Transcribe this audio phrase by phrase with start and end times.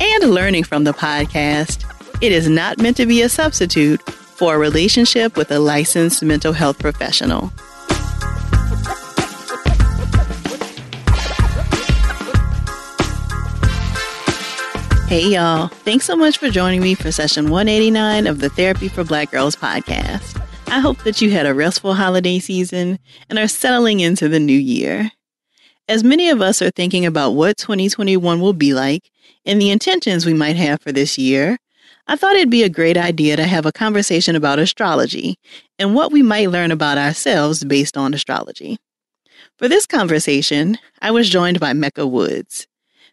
[0.00, 1.84] and learning from the podcast,
[2.22, 6.52] it is not meant to be a substitute for a relationship with a licensed mental
[6.52, 7.52] health professional.
[15.06, 15.68] Hey, y'all.
[15.68, 19.56] Thanks so much for joining me for session 189 of the Therapy for Black Girls
[19.56, 20.40] podcast.
[20.68, 22.98] I hope that you had a restful holiday season
[23.28, 25.10] and are settling into the new year.
[25.88, 29.10] As many of us are thinking about what 2021 will be like
[29.44, 31.58] and the intentions we might have for this year,
[32.06, 35.38] I thought it'd be a great idea to have a conversation about astrology
[35.78, 38.78] and what we might learn about ourselves based on astrology.
[39.58, 42.66] For this conversation, I was joined by Mecca Woods.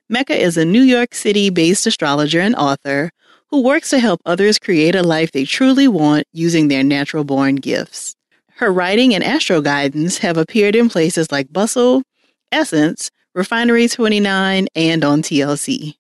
[0.10, 3.12] Mecca is a New York City based astrologer and author
[3.50, 7.56] who works to help others create a life they truly want using their natural born
[7.56, 8.16] gifts.
[8.56, 12.04] Her writing and astro guidance have appeared in places like Bustle,
[12.52, 15.94] Essence, Refinery 29, and on TLC.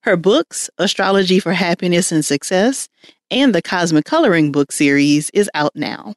[0.00, 2.88] Her books, Astrology for Happiness and Success,
[3.30, 6.14] and the Cosmic Coloring book series is out now.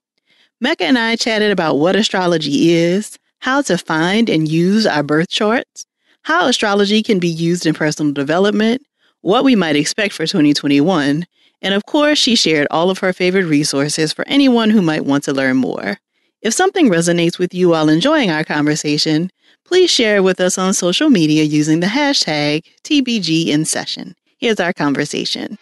[0.60, 5.30] Mecca and I chatted about what astrology is, how to find and use our birth
[5.30, 5.86] charts,
[6.24, 8.82] how astrology can be used in personal development,
[9.22, 11.28] what we might expect for 2021,
[11.62, 15.24] and of course, she shared all of her favorite resources for anyone who might want
[15.26, 16.00] to learn more.
[16.42, 19.32] If something resonates with you while enjoying our conversation,
[19.66, 24.14] please share with us on social media using the hashtag TBGInSession.
[24.38, 25.58] Here's our conversation.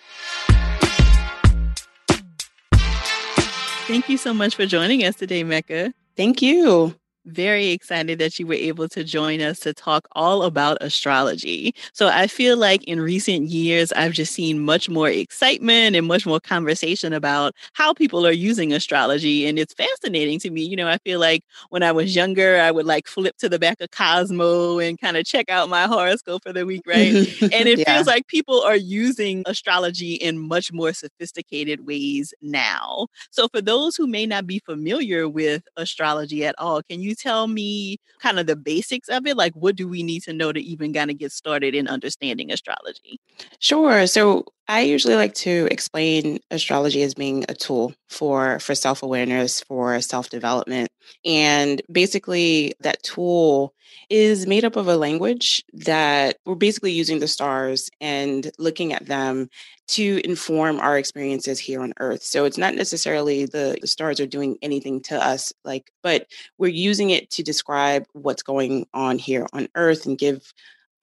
[3.88, 5.94] Thank you so much for joining us today, Mecca.
[6.18, 10.78] Thank you very excited that you were able to join us to talk all about
[10.82, 11.74] astrology.
[11.94, 16.26] So I feel like in recent years, I've just seen much more excitement and much
[16.26, 19.48] more conversation about how people are using astrology.
[19.48, 20.64] And it's fascinating to me.
[20.64, 23.60] You know, I feel like when I was younger, I would like flip to the
[23.60, 27.14] back of Cosmo and kind of check out my horoscope for the week, right?
[27.42, 27.96] and it yeah.
[27.96, 33.08] feels like people are using astrology in much more sophisticated ways now.
[33.32, 37.48] So for those who may not be familiar with astrology at all, can you tell
[37.48, 39.38] me kind of the basics of it?
[39.38, 42.52] Like, what do we need to know to even kind of get started in understanding
[42.52, 43.20] astrology?
[43.60, 44.08] Sure.
[44.08, 50.02] So, I usually like to explain astrology as being a tool for for self-awareness, for
[50.02, 50.90] self-development.
[51.24, 53.76] And basically that tool
[54.10, 59.06] is made up of a language that we're basically using the stars and looking at
[59.06, 59.50] them
[59.88, 62.24] to inform our experiences here on earth.
[62.24, 66.68] So it's not necessarily the, the stars are doing anything to us like but we're
[66.68, 70.54] using it to describe what's going on here on earth and give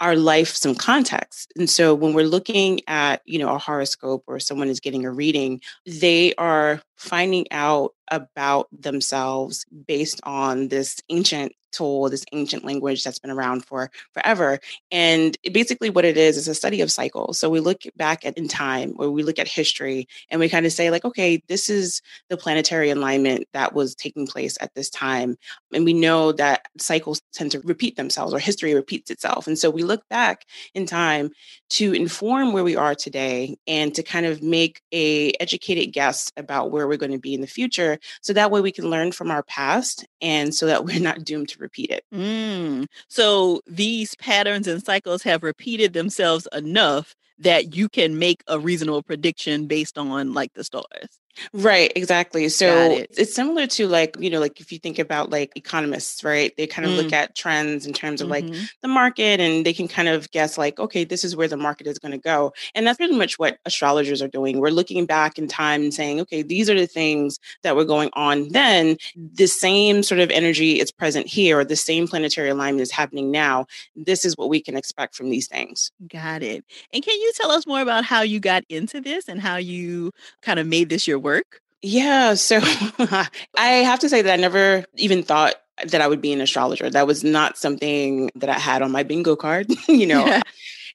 [0.02, 1.52] our life some context.
[1.56, 5.12] And so when we're looking at, you know, a horoscope or someone is getting a
[5.12, 13.04] reading, they are finding out about themselves based on this ancient tool, this ancient language
[13.04, 14.58] that's been around for forever.
[14.90, 17.38] And basically, what it is is a study of cycles.
[17.38, 20.66] So we look back at in time, or we look at history, and we kind
[20.66, 24.90] of say, like, okay, this is the planetary alignment that was taking place at this
[24.90, 25.36] time.
[25.72, 29.46] And we know that cycles tend to repeat themselves, or history repeats itself.
[29.46, 30.44] And so we look back
[30.74, 31.30] in time
[31.70, 36.70] to inform where we are today and to kind of make a educated guess about
[36.70, 39.30] where we're going to be in the future so that way we can learn from
[39.30, 42.04] our past and so that we're not doomed to repeat it.
[42.14, 42.86] Mm.
[43.08, 49.02] So these patterns and cycles have repeated themselves enough that you can make a reasonable
[49.02, 51.21] prediction based on like the stars.
[51.52, 52.48] Right, exactly.
[52.48, 53.10] So it.
[53.16, 56.54] it's similar to like, you know, like if you think about like economists, right?
[56.56, 56.96] They kind of mm.
[57.02, 58.52] look at trends in terms of mm-hmm.
[58.52, 61.56] like the market and they can kind of guess like, okay, this is where the
[61.56, 62.52] market is going to go.
[62.74, 64.60] And that's pretty much what astrologers are doing.
[64.60, 68.10] We're looking back in time and saying, okay, these are the things that were going
[68.12, 68.96] on then.
[69.16, 73.30] The same sort of energy is present here, or the same planetary alignment is happening
[73.30, 73.66] now.
[73.96, 75.90] This is what we can expect from these things.
[76.08, 76.64] Got it.
[76.92, 80.12] And can you tell us more about how you got into this and how you
[80.42, 81.60] kind of made this your work?
[81.82, 82.34] Yeah.
[82.34, 83.28] So I
[83.58, 85.54] have to say that I never even thought
[85.84, 86.90] that I would be an astrologer.
[86.90, 90.24] That was not something that I had on my bingo card, you know.
[90.26, 90.42] Yeah.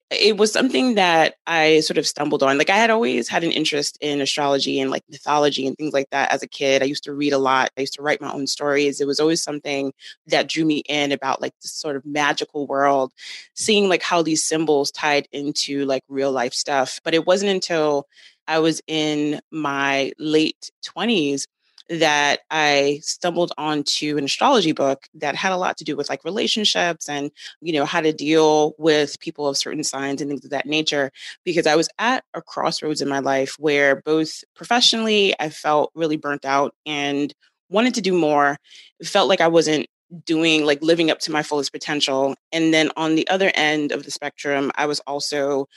[0.10, 2.58] It was something that I sort of stumbled on.
[2.58, 6.10] Like I had always had an interest in astrology and like mythology and things like
[6.12, 6.82] that as a kid.
[6.82, 7.72] I used to read a lot.
[7.78, 9.02] I used to write my own stories.
[9.02, 9.92] It was always something
[10.28, 13.12] that drew me in about like this sort of magical world,
[13.54, 17.02] seeing like how these symbols tied into like real life stuff.
[17.04, 18.08] But it wasn't until
[18.48, 21.48] I was in my late 20s
[21.90, 26.24] that I stumbled onto an astrology book that had a lot to do with like
[26.26, 27.32] relationships and,
[27.62, 31.12] you know, how to deal with people of certain signs and things of that nature.
[31.46, 36.18] Because I was at a crossroads in my life where both professionally, I felt really
[36.18, 37.34] burnt out and
[37.70, 38.58] wanted to do more.
[39.00, 39.88] It felt like I wasn't
[40.26, 44.06] doing like living up to my fullest potential and then on the other end of
[44.06, 45.68] the spectrum i was also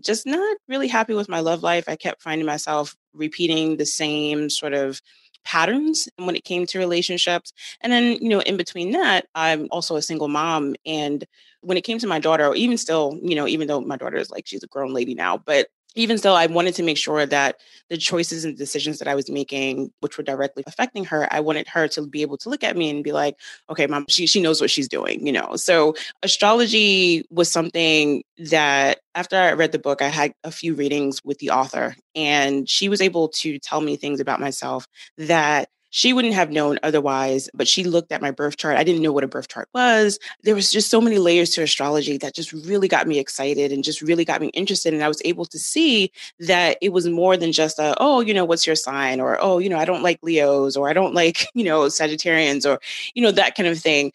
[0.00, 4.48] just not really happy with my love life i kept finding myself repeating the same
[4.48, 5.02] sort of
[5.44, 7.52] patterns when it came to relationships.
[7.80, 10.74] And then, you know, in between that, I'm also a single mom.
[10.86, 11.24] And
[11.62, 14.16] when it came to my daughter, or even still, you know, even though my daughter
[14.16, 17.26] is like, she's a grown lady now, but even still, I wanted to make sure
[17.26, 17.56] that
[17.88, 21.66] the choices and decisions that I was making, which were directly affecting her, I wanted
[21.68, 23.36] her to be able to look at me and be like,
[23.68, 25.56] okay, mom, she, she knows what she's doing, you know?
[25.56, 31.20] So astrology was something that after I read the book, I had a few readings
[31.24, 34.86] with the author, and she was able to tell me things about myself
[35.18, 38.76] that she wouldn't have known otherwise, but she looked at my birth chart.
[38.76, 40.18] I didn't know what a birth chart was.
[40.44, 43.82] There was just so many layers to astrology that just really got me excited and
[43.82, 44.94] just really got me interested.
[44.94, 48.32] And I was able to see that it was more than just a, oh, you
[48.32, 49.20] know, what's your sign?
[49.20, 52.64] Or, oh, you know, I don't like Leos or I don't like, you know, Sagittarians
[52.64, 52.80] or,
[53.14, 54.12] you know, that kind of thing.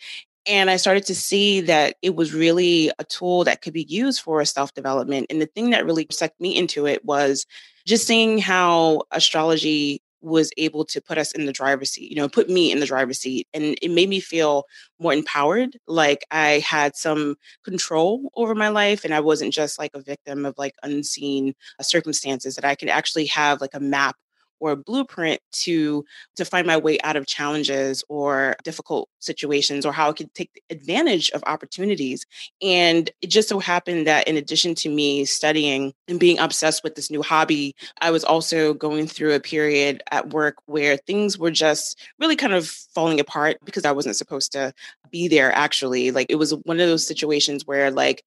[0.48, 4.22] And I started to see that it was really a tool that could be used
[4.22, 5.25] for self development.
[5.30, 7.45] And the thing that really sucked me into it was
[7.86, 12.27] just seeing how astrology was able to put us in the driver's seat, you know,
[12.27, 13.48] put me in the driver's seat.
[13.54, 14.66] And it made me feel
[15.00, 19.92] more empowered, like I had some control over my life and I wasn't just like
[19.94, 24.16] a victim of like unseen uh, circumstances, that I could actually have like a map
[24.60, 26.06] or a blueprint to
[26.36, 30.62] to find my way out of challenges or difficult situations or how I could take
[30.69, 32.25] advantage of opportunities.
[32.62, 36.96] And it just so happened that in addition to me studying and being obsessed with
[36.96, 41.51] this new hobby, I was also going through a period at work where things were
[41.51, 44.74] just really kind of falling apart because I wasn't supposed to
[45.12, 46.12] be there actually.
[46.12, 48.24] Like it was one of those situations where like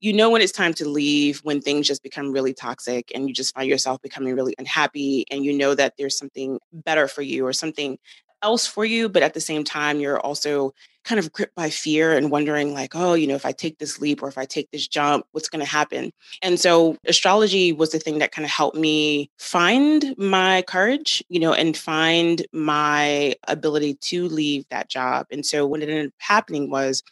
[0.00, 3.34] you know when it's time to leave when things just become really toxic and you
[3.34, 7.46] just find yourself becoming really unhappy and you know that there's something better for you
[7.46, 7.98] or something
[8.42, 10.72] else for you but at the same time you're also
[11.04, 13.98] kind of gripped by fear and wondering like oh you know if i take this
[13.98, 16.12] leap or if i take this jump what's going to happen?
[16.42, 21.40] And so astrology was the thing that kind of helped me find my courage you
[21.40, 25.26] know and find my ability to leave that job.
[25.32, 27.02] And so what ended up happening was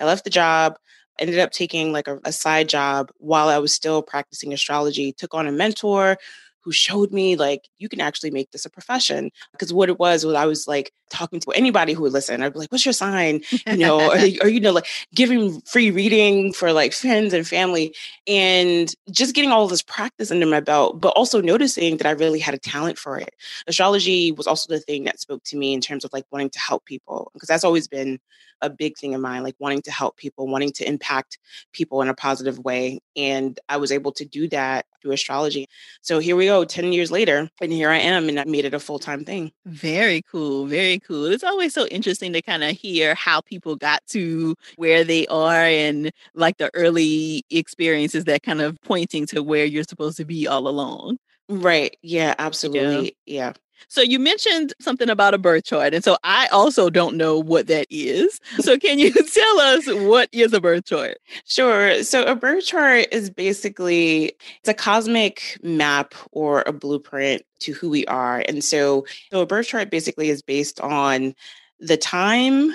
[0.00, 0.76] i left the job
[1.18, 5.34] ended up taking like a, a side job while I was still practicing astrology, took
[5.34, 6.16] on a mentor
[6.62, 10.24] who showed me like you can actually make this a profession because what it was
[10.24, 12.92] was i was like talking to anybody who would listen i'd be like what's your
[12.92, 17.46] sign you know or, or, you know like giving free reading for like friends and
[17.46, 17.94] family
[18.26, 22.38] and just getting all this practice under my belt but also noticing that i really
[22.38, 23.34] had a talent for it
[23.66, 26.58] astrology was also the thing that spoke to me in terms of like wanting to
[26.58, 28.18] help people because that's always been
[28.62, 31.38] a big thing of mine, like wanting to help people, wanting to impact
[31.72, 33.00] people in a positive way.
[33.16, 35.68] And I was able to do that through astrology.
[36.00, 38.74] So here we go, 10 years later, and here I am, and I made it
[38.74, 39.50] a full time thing.
[39.66, 40.66] Very cool.
[40.66, 41.26] Very cool.
[41.26, 45.64] It's always so interesting to kind of hear how people got to where they are
[45.64, 50.46] and like the early experiences that kind of pointing to where you're supposed to be
[50.46, 51.18] all along.
[51.48, 51.96] Right.
[52.02, 53.16] Yeah, absolutely.
[53.26, 53.46] Yeah.
[53.46, 53.52] yeah.
[53.88, 55.94] So you mentioned something about a birth chart.
[55.94, 58.40] And so I also don't know what that is.
[58.60, 61.18] So can you tell us what is a birth chart?
[61.46, 62.02] Sure.
[62.02, 67.90] So a birth chart is basically it's a cosmic map or a blueprint to who
[67.90, 68.44] we are.
[68.48, 71.34] And so, so a birth chart basically is based on
[71.80, 72.74] the time,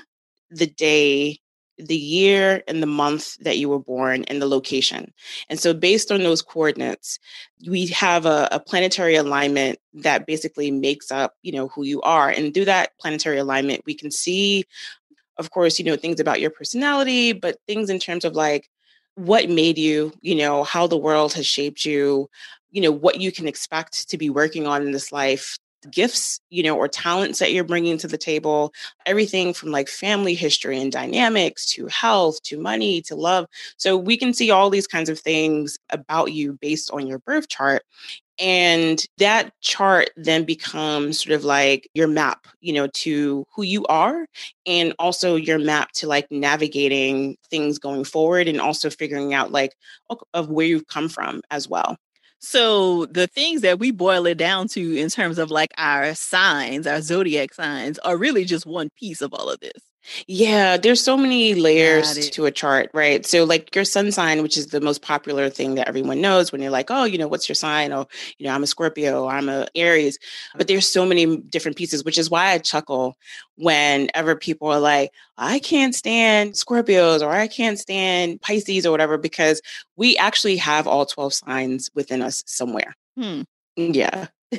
[0.49, 1.39] the day,
[1.77, 5.13] the year and the month that you were born and the location.
[5.49, 7.19] And so, based on those coordinates,
[7.67, 12.29] we have a, a, planetary alignment that basically makes up, you know, who you are.
[12.29, 14.65] And through that planetary alignment, we can see,
[15.37, 18.69] of course, you know, things about your personality, but things in terms of like
[19.15, 22.29] what made you, you know, how the world has shaped you,
[22.71, 25.57] you know, what you can expect to be working on in this life
[25.91, 28.73] gifts, you know, or talents that you're bringing to the table,
[29.05, 33.45] everything from like family history and dynamics to health to money to love.
[33.77, 37.47] So we can see all these kinds of things about you based on your birth
[37.47, 37.83] chart.
[38.39, 43.83] And that chart then becomes sort of like your map, you know, to who you
[43.87, 44.27] are
[44.67, 49.75] and also your map to like navigating things going forward and also figuring out like
[50.35, 51.97] of where you've come from as well.
[52.39, 56.85] So the things that we boil it down to in terms of like our signs,
[56.87, 59.86] our zodiac signs, are really just one piece of all of this.
[60.27, 63.25] Yeah, there's so many layers to a chart, right?
[63.25, 66.61] So, like your sun sign, which is the most popular thing that everyone knows when
[66.61, 67.91] you're like, oh, you know, what's your sign?
[67.91, 70.17] Oh, you know, I'm a Scorpio, I'm a Aries.
[70.55, 73.17] But there's so many different pieces, which is why I chuckle
[73.55, 79.17] whenever people are like, I can't stand Scorpios or I can't stand Pisces or whatever,
[79.17, 79.61] because
[79.95, 82.95] we actually have all 12 signs within us somewhere.
[83.17, 83.41] Hmm.
[83.75, 84.27] Yeah.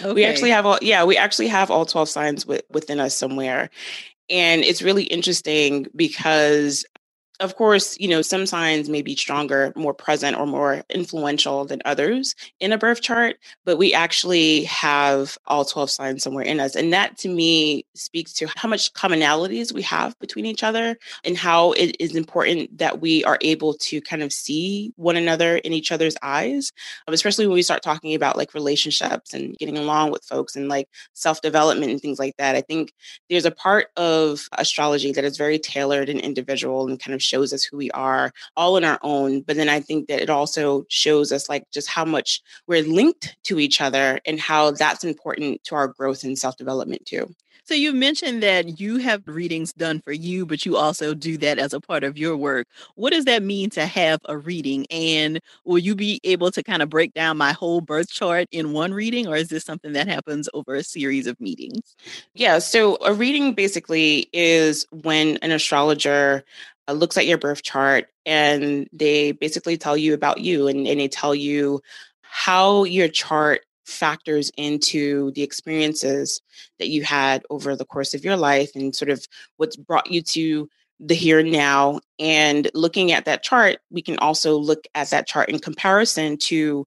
[0.00, 0.12] Okay.
[0.12, 3.70] We actually have all yeah, we actually have all 12 signs with, within us somewhere.
[4.28, 6.84] And it's really interesting because
[7.40, 11.82] of course, you know, some signs may be stronger, more present, or more influential than
[11.84, 16.74] others in a birth chart, but we actually have all 12 signs somewhere in us.
[16.74, 21.36] And that to me speaks to how much commonalities we have between each other and
[21.36, 25.72] how it is important that we are able to kind of see one another in
[25.72, 26.72] each other's eyes,
[27.08, 30.88] especially when we start talking about like relationships and getting along with folks and like
[31.12, 32.56] self development and things like that.
[32.56, 32.92] I think
[33.28, 37.52] there's a part of astrology that is very tailored and individual and kind of shows
[37.52, 39.42] us who we are all on our own.
[39.42, 43.36] But then I think that it also shows us like just how much we're linked
[43.44, 47.34] to each other and how that's important to our growth and self development too.
[47.68, 51.58] So you mentioned that you have readings done for you, but you also do that
[51.58, 52.68] as a part of your work.
[52.94, 54.86] What does that mean to have a reading?
[54.88, 58.72] And will you be able to kind of break down my whole birth chart in
[58.72, 61.96] one reading, or is this something that happens over a series of meetings?
[62.34, 66.44] Yeah, so a reading basically is when an astrologer
[66.88, 71.00] Uh, looks at your birth chart and they basically tell you about you and, and
[71.00, 71.80] they tell you
[72.20, 76.40] how your chart factors into the experiences
[76.78, 79.24] that you had over the course of your life and sort of
[79.56, 80.68] what's brought you to
[81.00, 82.00] the here and now.
[82.18, 86.86] And looking at that chart, we can also look at that chart in comparison to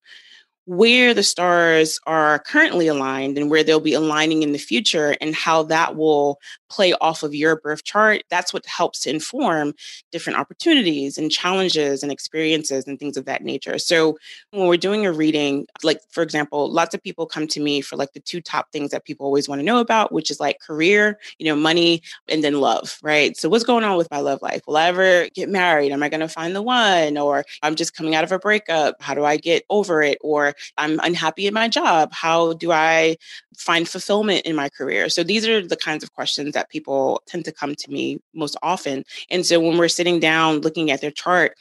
[0.65, 5.33] where the stars are currently aligned and where they'll be aligning in the future and
[5.33, 6.39] how that will
[6.69, 9.73] play off of your birth chart that's what helps to inform
[10.11, 13.77] different opportunities and challenges and experiences and things of that nature.
[13.77, 14.17] So
[14.51, 17.95] when we're doing a reading like for example lots of people come to me for
[17.95, 20.59] like the two top things that people always want to know about which is like
[20.59, 23.35] career you know money and then love right?
[23.37, 24.61] So what's going on with my love life?
[24.67, 25.91] Will i ever get married?
[25.91, 27.17] Am i going to find the one?
[27.17, 30.17] Or i'm just coming out of a breakup how do i get over it?
[30.21, 32.13] Or I'm unhappy in my job.
[32.13, 33.17] How do I
[33.57, 35.09] find fulfillment in my career?
[35.09, 38.57] So these are the kinds of questions that people tend to come to me most
[38.61, 39.05] often.
[39.31, 41.55] And so when we're sitting down looking at their chart,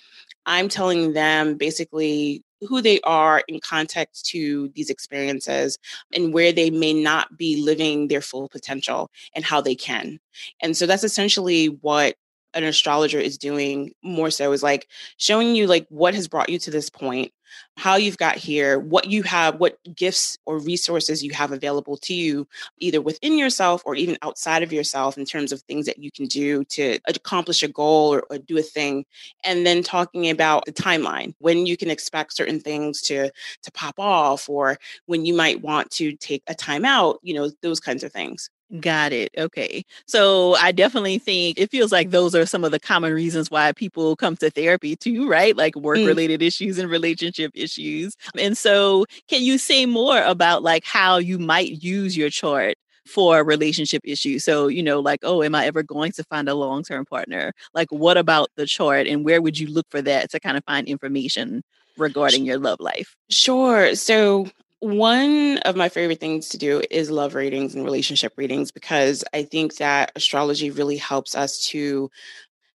[0.44, 5.78] I'm telling them basically who they are in context to these experiences
[6.12, 10.18] and where they may not be living their full potential and how they can.
[10.60, 12.16] And so that's essentially what
[12.54, 14.88] an astrologer is doing more so is like
[15.18, 17.30] showing you like what has brought you to this point
[17.76, 22.14] how you've got here, what you have, what gifts or resources you have available to
[22.14, 22.46] you,
[22.78, 26.26] either within yourself or even outside of yourself, in terms of things that you can
[26.26, 29.04] do to accomplish a goal or, or do a thing.
[29.44, 33.30] And then talking about the timeline, when you can expect certain things to
[33.62, 37.50] to pop off, or when you might want to take a time out, you know,
[37.62, 38.50] those kinds of things.
[38.80, 39.30] Got it.
[39.38, 39.82] Okay.
[40.06, 43.72] So I definitely think it feels like those are some of the common reasons why
[43.72, 45.56] people come to therapy too, right?
[45.56, 46.46] Like work related mm.
[46.46, 48.14] issues and relationship issues.
[48.38, 52.76] And so can you say more about like how you might use your chart
[53.08, 54.44] for relationship issues.
[54.44, 57.52] So, you know, like, oh, am I ever going to find a long term partner?
[57.74, 60.64] Like, what about the chart and where would you look for that to kind of
[60.64, 61.62] find information
[61.96, 63.16] regarding your love life?
[63.30, 63.94] Sure.
[63.94, 64.48] So,
[64.80, 69.42] one of my favorite things to do is love readings and relationship readings because I
[69.42, 72.10] think that astrology really helps us to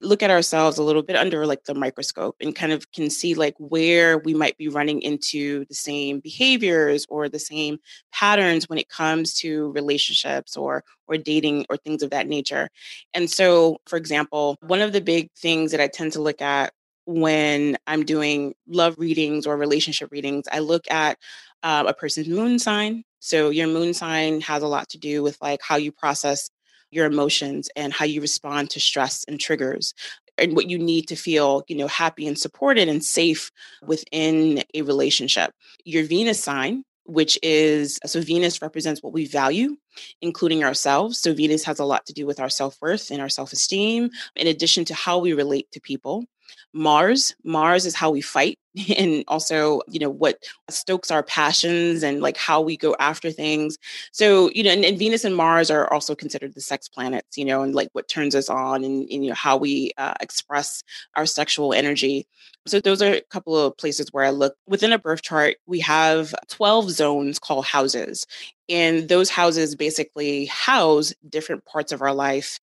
[0.03, 3.35] look at ourselves a little bit under like the microscope and kind of can see
[3.35, 7.79] like where we might be running into the same behaviors or the same
[8.13, 12.69] patterns when it comes to relationships or or dating or things of that nature.
[13.15, 16.73] And so for example, one of the big things that I tend to look at
[17.07, 21.19] when I'm doing love readings or relationship readings, I look at
[21.63, 23.05] uh, a person's moon sign.
[23.21, 26.51] So your moon sign has a lot to do with like how you process
[26.91, 29.95] your emotions and how you respond to stress and triggers
[30.39, 33.51] and what you need to feel, you know, happy and supported and safe
[33.87, 35.53] within a relationship.
[35.85, 39.77] Your Venus sign which is so Venus represents what we value,
[40.21, 41.19] including ourselves.
[41.19, 44.11] So Venus has a lot to do with our self worth and our self esteem,
[44.37, 46.25] in addition to how we relate to people.
[46.73, 48.59] Mars, Mars is how we fight
[48.97, 53.77] and also you know what stokes our passions and like how we go after things.
[54.13, 57.45] So you know and, and, venus and mars are also considered the sex planets you
[57.45, 60.83] know and like what turns us on and, and you know how we uh, express
[61.17, 62.27] our sexual energy.
[62.67, 64.55] So those are a couple of places where i look.
[64.67, 68.27] Within a birth chart we have 12 zones called houses
[68.71, 72.61] and those houses basically house different parts of our life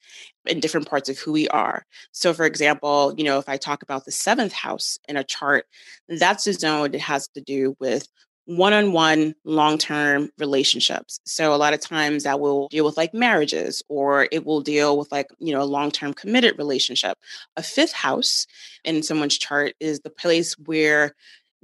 [0.47, 1.85] and different parts of who we are.
[2.13, 5.65] So, for example, you know, if I talk about the seventh house in a chart,
[6.09, 8.07] that's a zone that has to do with
[8.45, 11.19] one on one long term relationships.
[11.25, 14.97] So, a lot of times that will deal with like marriages or it will deal
[14.97, 17.17] with like, you know, a long term committed relationship.
[17.57, 18.47] A fifth house
[18.85, 21.13] in someone's chart is the place where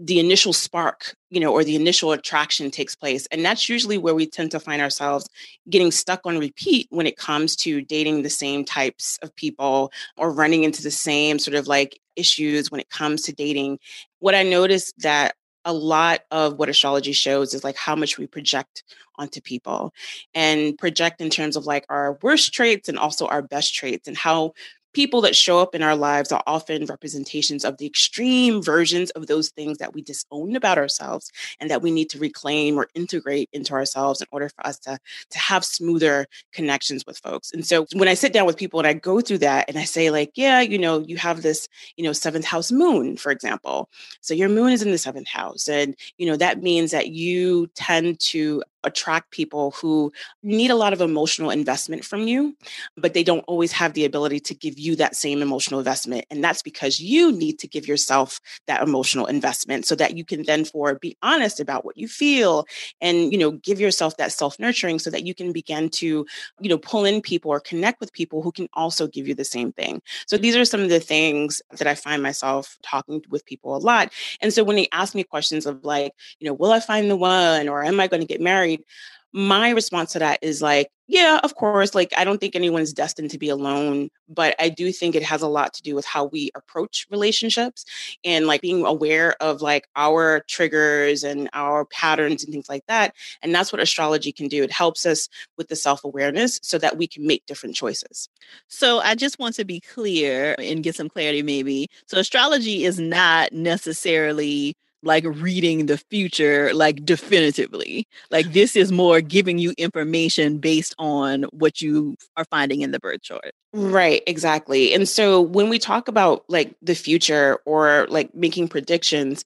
[0.06, 3.26] the initial spark, you know, or the initial attraction takes place.
[3.28, 5.30] And that's usually where we tend to find ourselves
[5.70, 10.30] getting stuck on repeat when it comes to dating the same types of people or
[10.30, 13.80] running into the same sort of like issues when it comes to dating.
[14.20, 18.28] What I noticed that a lot of what astrology shows is like how much we
[18.28, 18.84] project
[19.16, 19.94] onto people
[20.34, 24.18] and project in terms of like our worst traits and also our best traits and
[24.18, 24.54] how
[24.94, 29.28] people that show up in our lives are often representations of the extreme versions of
[29.28, 33.50] those things that we disown about ourselves and that we need to reclaim or integrate
[33.54, 34.98] into ourselves in order for us to,
[35.30, 37.52] to have smoother connections with folks.
[37.52, 39.84] And so when I sit down with people and I go through that and I
[39.84, 43.90] say, like, yeah, you know, you have this, you know, seventh house moon, for example.
[44.22, 45.68] So your moon is in the seventh house.
[45.68, 50.12] And, you know, that means that you tend to attract people who
[50.42, 52.56] need a lot of emotional investment from you,
[52.98, 56.26] but they don't always have the ability to give you that same emotional investment.
[56.30, 60.44] And that's because you need to give yourself that emotional investment so that you can
[60.44, 62.66] then for be honest about what you feel
[63.02, 66.26] and, you know, give yourself that self-nurturing so that you can begin to,
[66.60, 69.46] you know, pull in people or connect with people who can also give you the
[69.46, 70.02] same thing.
[70.28, 73.78] So these are some of the things that I find myself talking with people a
[73.78, 74.12] lot.
[74.42, 77.16] And so when they ask me questions of like, you know, will I find the
[77.16, 78.73] one or am I going to get married?
[78.78, 78.86] Married,
[79.34, 81.94] my response to that is like, yeah, of course.
[81.94, 85.42] Like, I don't think anyone's destined to be alone, but I do think it has
[85.42, 87.84] a lot to do with how we approach relationships
[88.24, 93.16] and like being aware of like our triggers and our patterns and things like that.
[93.42, 94.64] And that's what astrology can do.
[94.64, 95.28] It helps us
[95.58, 98.30] with the self awareness so that we can make different choices.
[98.68, 101.90] So, I just want to be clear and get some clarity, maybe.
[102.06, 108.08] So, astrology is not necessarily like reading the future like definitively.
[108.32, 113.00] Like this is more giving you information based on what you are finding in the
[113.00, 113.54] birth chart.
[113.74, 119.46] Right exactly and so when we talk about like the future or like making predictions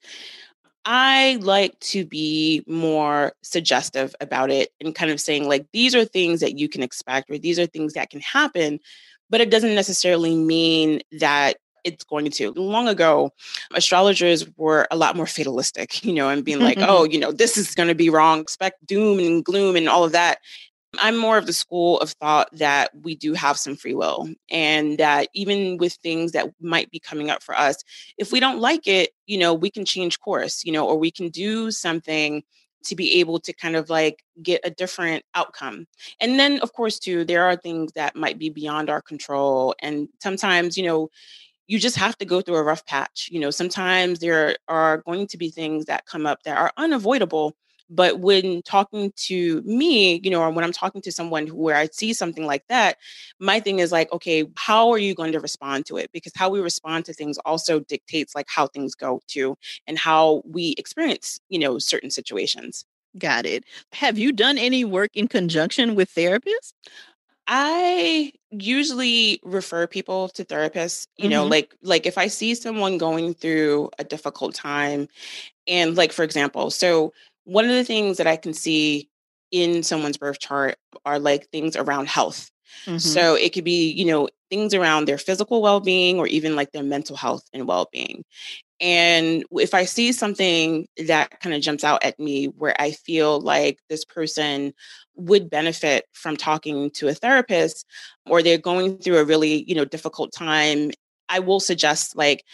[0.89, 6.05] I like to be more suggestive about it and kind of saying, like, these are
[6.05, 8.79] things that you can expect, or these are things that can happen,
[9.29, 12.51] but it doesn't necessarily mean that it's going to.
[12.51, 13.31] Long ago,
[13.73, 17.13] astrologers were a lot more fatalistic, you know, and being like, oh, mm-hmm.
[17.13, 20.11] you know, this is going to be wrong, expect doom and gloom and all of
[20.11, 20.39] that.
[20.99, 24.97] I'm more of the school of thought that we do have some free will and
[24.97, 27.83] that even with things that might be coming up for us,
[28.17, 31.11] if we don't like it, you know, we can change course, you know, or we
[31.11, 32.41] can do something
[32.87, 35.87] to be able to kind of like get a different outcome.
[36.19, 39.75] And then, of course, too, there are things that might be beyond our control.
[39.81, 41.09] And sometimes, you know,
[41.67, 43.29] you just have to go through a rough patch.
[43.31, 47.55] You know, sometimes there are going to be things that come up that are unavoidable.
[47.89, 51.87] But when talking to me, you know, or when I'm talking to someone where I
[51.91, 52.97] see something like that,
[53.39, 56.09] my thing is like, okay, how are you going to respond to it?
[56.11, 60.41] Because how we respond to things also dictates like how things go to and how
[60.45, 62.83] we experience, you know, certain situations.
[63.17, 63.63] Got it.
[63.93, 66.73] Have you done any work in conjunction with therapists?
[67.47, 71.51] I usually refer people to therapists, you know, mm-hmm.
[71.51, 75.07] like like if I see someone going through a difficult time
[75.67, 77.13] and like for example, so
[77.45, 79.09] one of the things that I can see
[79.51, 82.51] in someone's birth chart are like things around health.
[82.85, 82.97] Mm-hmm.
[82.97, 86.83] So it could be, you know, things around their physical well-being or even like their
[86.83, 88.23] mental health and well-being.
[88.79, 93.39] And if I see something that kind of jumps out at me where I feel
[93.41, 94.73] like this person
[95.15, 97.85] would benefit from talking to a therapist
[98.27, 100.91] or they're going through a really, you know, difficult time,
[101.29, 102.45] I will suggest like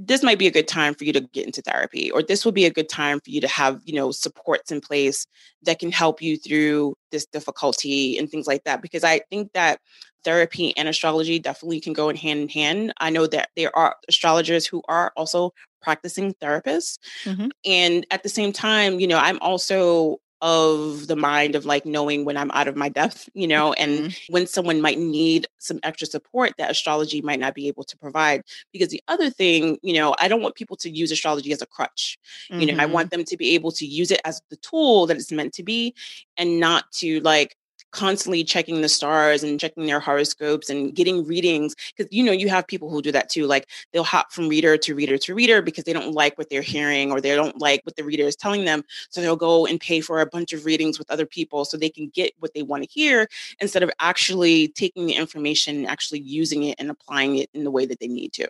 [0.00, 2.52] this might be a good time for you to get into therapy or this will
[2.52, 5.26] be a good time for you to have you know supports in place
[5.62, 9.80] that can help you through this difficulty and things like that because i think that
[10.24, 13.96] therapy and astrology definitely can go in hand in hand i know that there are
[14.08, 17.48] astrologers who are also practicing therapists mm-hmm.
[17.64, 22.24] and at the same time you know i'm also of the mind of like knowing
[22.24, 24.32] when I'm out of my depth, you know, and mm-hmm.
[24.32, 28.42] when someone might need some extra support that astrology might not be able to provide.
[28.72, 31.66] Because the other thing, you know, I don't want people to use astrology as a
[31.66, 32.18] crutch.
[32.50, 32.60] Mm-hmm.
[32.60, 32.94] You know, I mm-hmm.
[32.94, 35.62] want them to be able to use it as the tool that it's meant to
[35.62, 35.94] be
[36.36, 37.56] and not to like
[37.90, 42.48] constantly checking the stars and checking their horoscopes and getting readings because you know you
[42.48, 45.62] have people who do that too like they'll hop from reader to reader to reader
[45.62, 48.36] because they don't like what they're hearing or they don't like what the reader is
[48.36, 51.64] telling them so they'll go and pay for a bunch of readings with other people
[51.64, 53.28] so they can get what they want to hear
[53.60, 57.70] instead of actually taking the information and actually using it and applying it in the
[57.70, 58.48] way that they need to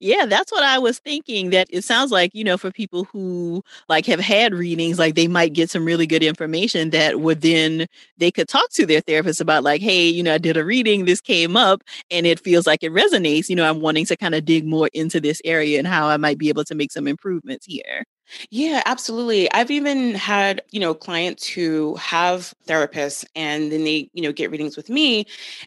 [0.00, 1.50] yeah, that's what I was thinking.
[1.50, 5.28] That it sounds like, you know, for people who like have had readings, like they
[5.28, 7.86] might get some really good information that would then
[8.18, 11.04] they could talk to their therapist about, like, hey, you know, I did a reading,
[11.04, 13.48] this came up, and it feels like it resonates.
[13.48, 16.16] You know, I'm wanting to kind of dig more into this area and how I
[16.16, 18.04] might be able to make some improvements here.
[18.50, 19.50] Yeah, absolutely.
[19.52, 24.50] I've even had, you know, clients who have therapists and then they, you know, get
[24.50, 25.26] readings with me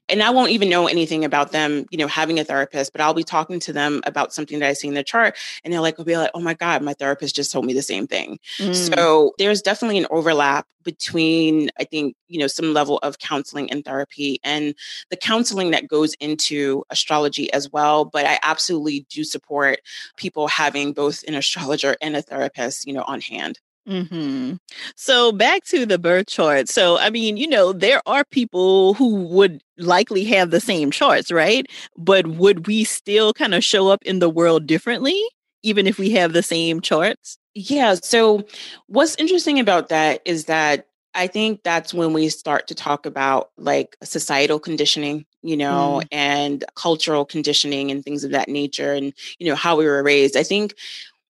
[0.10, 3.14] and I won't even know anything about them, you know, having a therapist, but I'll
[3.14, 5.98] be talking to them about something that I see in the chart and they're like,
[5.98, 8.40] will be like, oh my God, my therapist just told me the same thing.
[8.58, 8.94] Mm.
[8.94, 13.86] So there's definitely an overlap between, I think, you know, some level of counseling and
[13.86, 14.74] therapy and
[15.12, 18.06] the counseling that goes into astrology as well.
[18.06, 19.80] But I absolutely do support
[20.18, 23.60] people having both an astrologer and a therapist therapist, you know, on hand.
[23.88, 24.54] Hmm.
[24.96, 26.70] So back to the birth chart.
[26.70, 31.32] So I mean, you know, there are people who would likely have the same charts,
[31.32, 31.66] right?
[31.98, 35.20] But would we still kind of show up in the world differently,
[35.64, 37.40] even if we have the same charts?
[37.56, 37.96] Yeah.
[37.96, 38.46] So
[38.86, 43.50] what's interesting about that is that I think that's when we start to talk about
[43.58, 46.08] like societal conditioning, you know, mm.
[46.12, 50.38] and cultural conditioning and things of that nature and, you know, how we were raised.
[50.38, 50.76] I think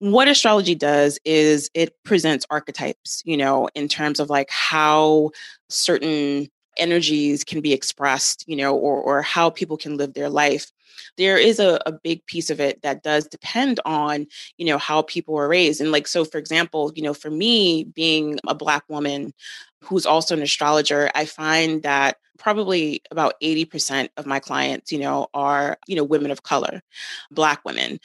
[0.01, 5.29] what astrology does is it presents archetypes, you know, in terms of like how
[5.69, 10.71] certain energies can be expressed, you know, or or how people can live their life.
[11.17, 14.25] There is a, a big piece of it that does depend on,
[14.57, 15.81] you know, how people are raised.
[15.81, 19.35] And like, so for example, you know, for me being a black woman
[19.83, 25.27] who's also an astrologer, I find that probably about 80% of my clients, you know,
[25.35, 26.81] are, you know, women of color,
[27.29, 27.99] black women.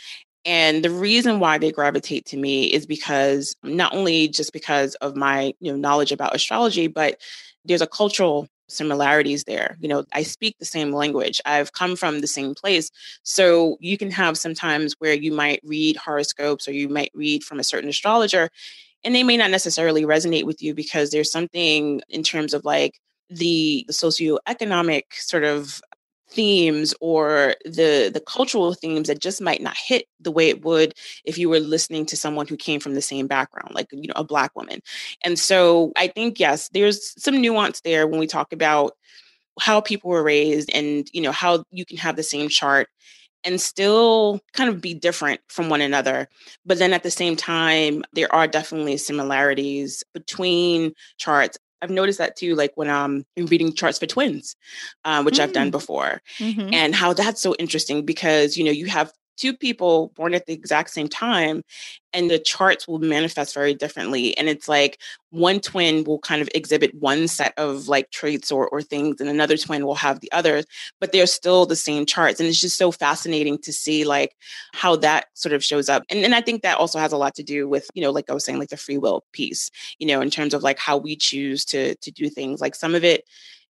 [0.46, 5.16] And the reason why they gravitate to me is because not only just because of
[5.16, 7.20] my you know knowledge about astrology, but
[7.64, 9.76] there's a cultural similarities there.
[9.80, 11.40] You know, I speak the same language.
[11.44, 12.90] I've come from the same place.
[13.22, 17.60] So you can have sometimes where you might read horoscopes or you might read from
[17.60, 18.50] a certain astrologer
[19.04, 22.98] and they may not necessarily resonate with you because there's something in terms of like
[23.30, 25.80] the, the socioeconomic sort of
[26.28, 30.92] themes or the the cultural themes that just might not hit the way it would
[31.24, 34.14] if you were listening to someone who came from the same background like you know
[34.16, 34.80] a black woman
[35.24, 38.92] and so i think yes there's some nuance there when we talk about
[39.60, 42.88] how people were raised and you know how you can have the same chart
[43.44, 46.28] and still kind of be different from one another.
[46.66, 51.56] But then at the same time, there are definitely similarities between charts.
[51.82, 54.56] I've noticed that too, like when I'm reading charts for twins,
[55.04, 55.40] um, which mm.
[55.40, 55.72] I've done mm.
[55.72, 56.72] before, mm-hmm.
[56.72, 60.52] and how that's so interesting because you know you have two people born at the
[60.52, 61.62] exact same time
[62.12, 64.98] and the charts will manifest very differently and it's like
[65.30, 69.28] one twin will kind of exhibit one set of like traits or, or things and
[69.28, 70.64] another twin will have the others
[71.00, 74.34] but they're still the same charts and it's just so fascinating to see like
[74.72, 77.34] how that sort of shows up and, and i think that also has a lot
[77.34, 80.06] to do with you know like i was saying like the free will piece you
[80.06, 83.04] know in terms of like how we choose to to do things like some of
[83.04, 83.24] it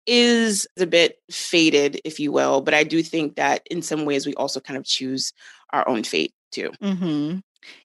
[0.07, 2.61] is a bit fated, if you will.
[2.61, 5.33] But I do think that in some ways we also kind of choose
[5.71, 6.71] our own fate too.
[6.83, 7.38] Mm-hmm.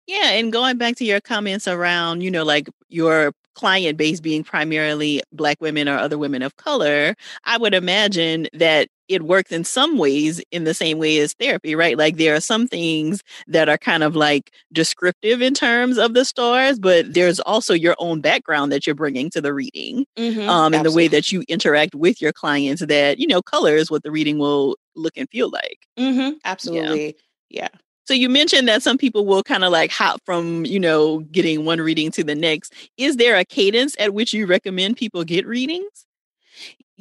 [0.06, 0.32] Yeah.
[0.32, 5.22] And going back to your comments around, you know, like your client base being primarily
[5.32, 9.98] Black women or other women of color, I would imagine that it works in some
[9.98, 11.98] ways in the same way as therapy, right?
[11.98, 16.24] Like there are some things that are kind of like descriptive in terms of the
[16.24, 20.74] stars, but there's also your own background that you're bringing to the reading mm-hmm, um,
[20.74, 24.12] and the way that you interact with your clients that, you know, colors what the
[24.12, 25.80] reading will look and feel like.
[26.00, 27.18] Mm-hmm, absolutely.
[27.50, 27.64] yeah.
[27.64, 27.80] yeah.
[28.06, 31.66] So you mentioned that some people will kind of like hop from, you know, getting
[31.66, 32.74] one reading to the next.
[32.98, 36.06] Is there a cadence at which you recommend people get readings?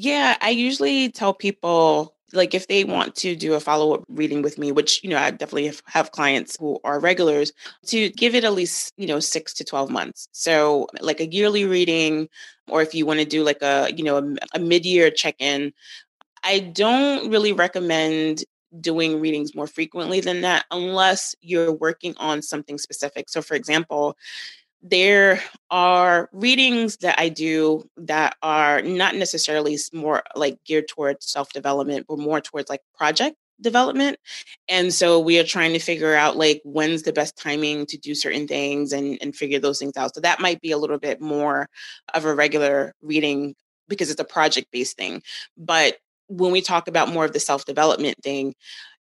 [0.03, 4.57] Yeah, I usually tell people like if they want to do a follow-up reading with
[4.57, 7.53] me which you know i definitely have, clients who are regulars
[7.87, 11.65] to give it at least you know six to 12 months so like a yearly
[11.65, 12.29] reading
[12.69, 15.73] or if you want to do like a you know a, a mid-year check-in
[16.45, 18.45] i don't really recommend
[18.81, 23.29] doing readings more frequently than that unless you're working on something specific.
[23.29, 24.17] So, for example,
[24.83, 31.53] there are readings that I do that are not necessarily more like geared towards self
[31.53, 34.19] development, but more towards like project development.
[34.69, 38.14] And so we are trying to figure out like when's the best timing to do
[38.14, 40.14] certain things and, and figure those things out.
[40.14, 41.69] So that might be a little bit more
[42.14, 43.55] of a regular reading
[43.88, 45.23] because it's a project based thing.
[45.59, 45.97] But
[46.29, 48.55] when we talk about more of the self development thing,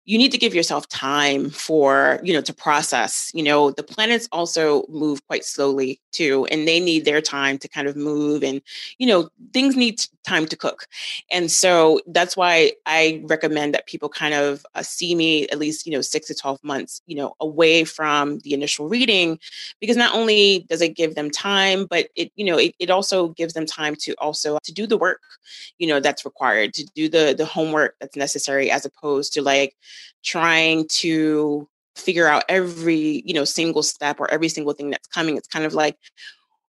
[0.09, 3.31] you need to give yourself time for you know to process.
[3.35, 7.69] You know the planets also move quite slowly too and they need their time to
[7.69, 8.63] kind of move and
[8.99, 10.87] you know things need time to cook.
[11.31, 15.87] And so that's why i recommend that people kind of uh, see me at least
[15.87, 19.39] you know 6 to 12 months you know away from the initial reading
[19.81, 23.29] because not only does it give them time but it you know it, it also
[23.29, 25.21] gives them time to also to do the work
[25.79, 29.75] you know that's required to do the the homework that's necessary as opposed to like
[30.25, 35.37] trying to figure out every you know single step or every single thing that's coming.
[35.37, 35.97] It's kind of like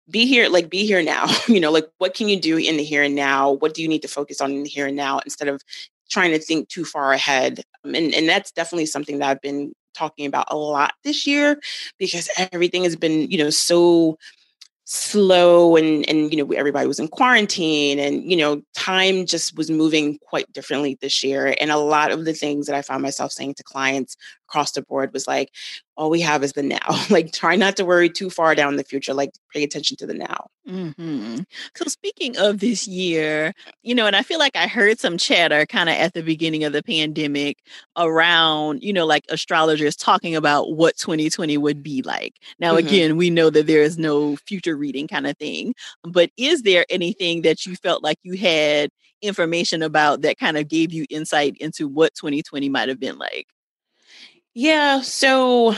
[0.09, 1.27] be here like be here now.
[1.47, 3.51] You know like what can you do in the here and now?
[3.53, 5.19] What do you need to focus on in the here and now?
[5.19, 5.61] instead of
[6.09, 7.61] trying to think too far ahead.
[7.83, 11.59] Um, and and that's definitely something that i've been talking about a lot this year
[11.97, 14.17] because everything has been you know so
[14.89, 19.69] slow and and you know everybody was in quarantine and you know time just was
[19.69, 21.53] moving quite differently this year.
[21.59, 24.15] And a lot of the things that i found myself saying to clients
[24.47, 25.51] across the board was like
[25.97, 26.77] all we have is the now
[27.09, 30.13] like try not to worry too far down the future like pay attention to the
[30.13, 31.39] now mm-hmm.
[31.75, 35.65] so speaking of this year you know and i feel like i heard some chatter
[35.65, 37.57] kind of at the beginning of the pandemic
[37.97, 42.87] around you know like astrologers talking about what 2020 would be like now mm-hmm.
[42.87, 46.85] again we know that there is no future reading kind of thing but is there
[46.89, 48.89] anything that you felt like you had
[49.21, 53.47] information about that kind of gave you insight into what 2020 might have been like
[54.57, 55.01] yeah.
[55.01, 55.75] So,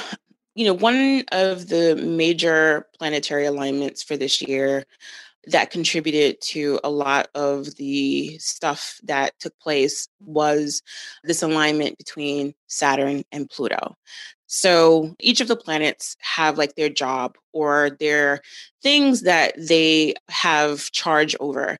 [0.55, 4.85] you know, one of the major planetary alignments for this year
[5.47, 10.81] that contributed to a lot of the stuff that took place was
[11.25, 13.97] this alignment between Saturn and Pluto.
[14.47, 18.39] So each of the planets have like their job or their
[18.81, 21.77] things that they have charge over.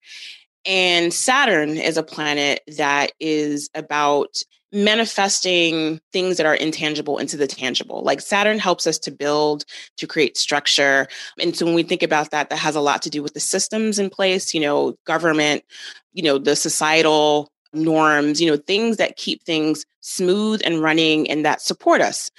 [0.65, 7.47] And Saturn is a planet that is about manifesting things that are intangible into the
[7.47, 8.03] tangible.
[8.03, 9.65] Like Saturn helps us to build,
[9.97, 11.07] to create structure.
[11.39, 13.39] And so when we think about that, that has a lot to do with the
[13.39, 15.63] systems in place, you know, government,
[16.13, 21.45] you know, the societal norms, you know, things that keep things smooth and running and
[21.45, 22.31] that support us.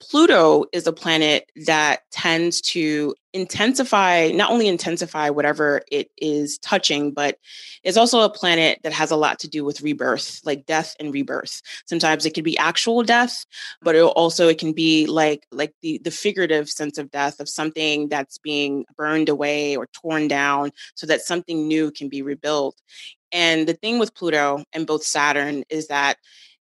[0.00, 7.12] Pluto is a planet that tends to intensify, not only intensify whatever it is touching,
[7.12, 7.38] but
[7.82, 11.12] is also a planet that has a lot to do with rebirth, like death and
[11.12, 11.62] rebirth.
[11.86, 13.44] Sometimes it can be actual death,
[13.82, 17.48] but it also it can be like like the the figurative sense of death of
[17.48, 22.80] something that's being burned away or torn down so that something new can be rebuilt.
[23.32, 26.16] And the thing with Pluto and both Saturn is that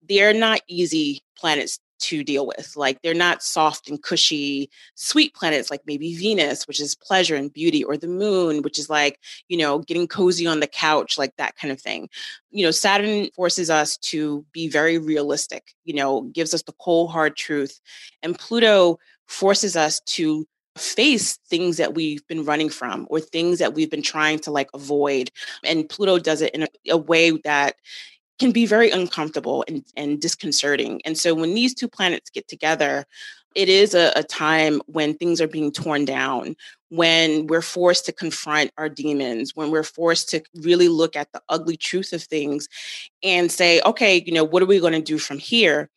[0.08, 2.74] they're not easy planets to deal with.
[2.76, 7.54] Like they're not soft and cushy, sweet planets like maybe Venus, which is pleasure and
[7.54, 11.36] beauty, or the moon, which is like, you know, getting cozy on the couch, like
[11.38, 12.10] that kind of thing.
[12.50, 17.12] You know, Saturn forces us to be very realistic, you know, gives us the cold,
[17.12, 17.80] hard truth.
[18.24, 18.98] And Pluto
[19.28, 20.46] forces us to
[20.78, 24.70] face things that we've been running from or things that we've been trying to like
[24.74, 25.30] avoid
[25.66, 27.76] and pluto does it in a, a way that
[28.42, 31.00] can be very uncomfortable and, and disconcerting.
[31.06, 33.06] And so when these two planets get together,
[33.54, 36.56] it is a, a, time when things are being torn down,
[36.90, 41.42] when we're forced to confront our demons, when we're forced to really look at the
[41.50, 42.68] ugly truth of things
[43.22, 45.90] and say, okay, you know, what are we going to do from here?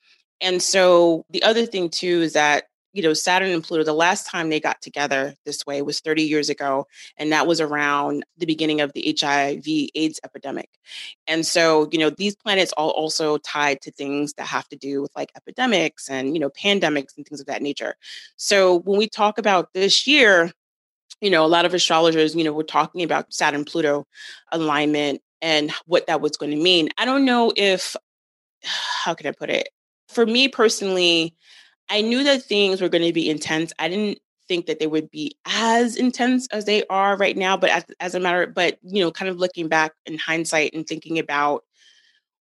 [0.43, 4.27] And so the other thing too is that you know, Saturn and Pluto, the last
[4.27, 6.87] time they got together this way was 30 years ago.
[7.17, 9.65] And that was around the beginning of the HIV
[9.97, 10.71] AIDS epidemic.
[11.27, 15.03] And so, you know, these planets are also tied to things that have to do
[15.03, 17.97] with like epidemics and, you know, pandemics and things of that nature.
[18.37, 20.53] So when we talk about this year,
[21.21, 24.07] you know, a lot of astrologers, you know, we're talking about Saturn Pluto
[24.53, 26.91] alignment and what that was going to mean.
[26.97, 27.97] I don't know if,
[28.63, 29.69] how can I put it?
[30.07, 31.35] For me personally,
[31.89, 33.73] I knew that things were going to be intense.
[33.79, 34.19] I didn't
[34.49, 38.15] think that they would be as intense as they are right now, but as, as
[38.15, 41.65] a matter, but you know, kind of looking back in hindsight and thinking about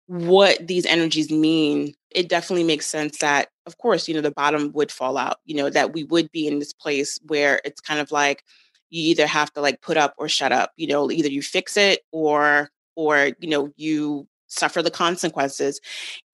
[0.08, 4.72] what these energies mean, it definitely makes sense that, of course, you know, the bottom
[4.74, 5.38] would fall out.
[5.46, 8.44] You know, that we would be in this place where it's kind of like
[8.90, 10.72] you either have to like put up or shut up.
[10.76, 15.80] You know, either you fix it or or you know you suffer the consequences.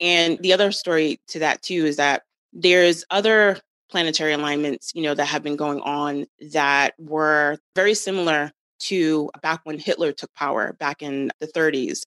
[0.02, 3.60] And the other story to that too is that there's other
[3.90, 9.60] planetary alignments, you know, that have been going on that were very similar to back
[9.64, 12.04] when Hitler took power back in the 30s.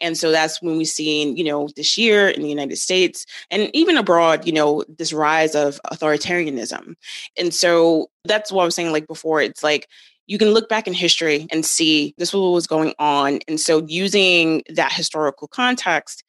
[0.00, 3.70] And so that's when we've seen, you know, this year in the United States and
[3.74, 6.94] even abroad, you know, this rise of authoritarianism.
[7.38, 9.40] And so that's what I was saying like before.
[9.40, 9.88] It's like
[10.26, 13.40] you can look back in history and see this was what was going on.
[13.48, 16.22] And so using that historical context,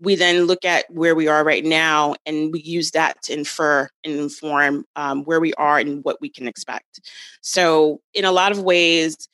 [0.00, 3.88] we then look at where we are right now and we use that to infer
[4.04, 7.00] and inform um, where we are and what we can expect.
[7.40, 9.28] So in a lot of ways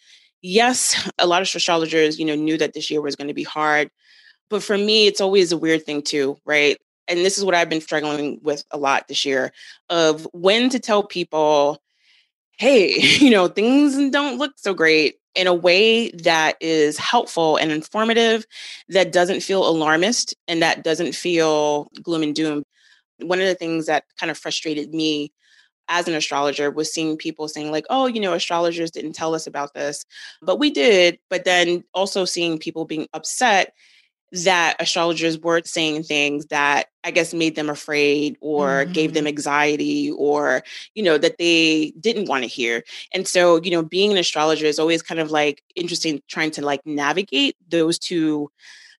[0.44, 3.42] yes a lot of astrologers you know knew that this year was going to be
[3.42, 3.90] hard
[4.50, 6.78] but for me it's always a weird thing too right?
[7.08, 9.52] And this is what i've been struggling with a lot this year
[9.88, 11.82] of when to tell people
[12.58, 17.72] hey you know things don't look so great in a way that is helpful and
[17.72, 18.46] informative,
[18.88, 22.64] that doesn't feel alarmist and that doesn't feel gloom and doom.
[23.20, 25.32] One of the things that kind of frustrated me
[25.88, 29.46] as an astrologer was seeing people saying like oh you know astrologers didn't tell us
[29.46, 30.04] about this
[30.40, 33.74] but we did but then also seeing people being upset
[34.42, 38.92] that astrologers were saying things that I guess made them afraid or mm-hmm.
[38.92, 39.28] gave them mm-hmm.
[39.28, 42.82] anxiety or, you know, that they didn't want to hear.
[43.12, 46.62] And so, you know, being an astrologer is always kind of like interesting trying to
[46.62, 48.50] like navigate those two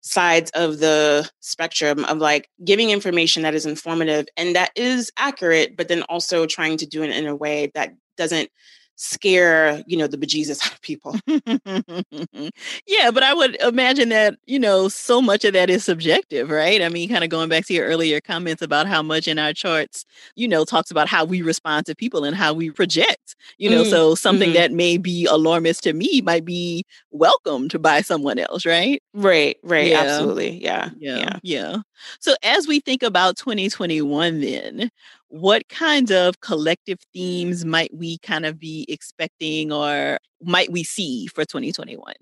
[0.02, 5.76] sides of the spectrum of like giving information that is informative and that is accurate,
[5.76, 8.50] but then also trying to do it in a way that doesn't
[8.96, 11.16] scare you know the bejesus out of people.
[12.86, 16.82] Yeah but i would imagine that you know so much of that is subjective right?
[16.82, 19.52] I mean kind of going back to your earlier comments about how much in our
[19.52, 20.04] charts
[20.36, 23.82] you know talks about how we respond to people and how we project you know
[23.82, 24.56] mm so something mm-hmm.
[24.56, 29.02] that may be alarmist to me might be welcomed by someone else right?
[29.12, 30.00] Right right yeah.
[30.00, 31.38] absolutely yeah yeah yeah.
[31.42, 31.76] yeah.
[32.18, 34.90] So as we think about 2021 then
[35.28, 41.26] what kinds of collective themes might we kind of be expecting or might we see
[41.26, 42.14] for 2021?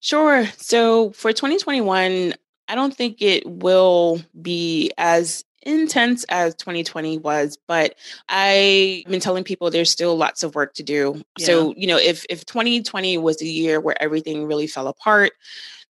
[0.00, 0.46] Sure.
[0.56, 2.34] So for 2021,
[2.68, 7.96] I don't think it will be as intense as 2020 was, but
[8.28, 11.22] I've been telling people there's still lots of work to do.
[11.38, 11.46] Yeah.
[11.46, 15.32] So, you know, if if 2020 was a year where everything really fell apart,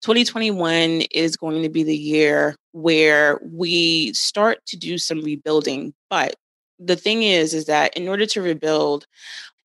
[0.05, 5.95] 2021 is going to be the year where we start to do some rebuilding.
[6.11, 6.37] But
[6.79, 9.07] the thing is, is that in order to rebuild,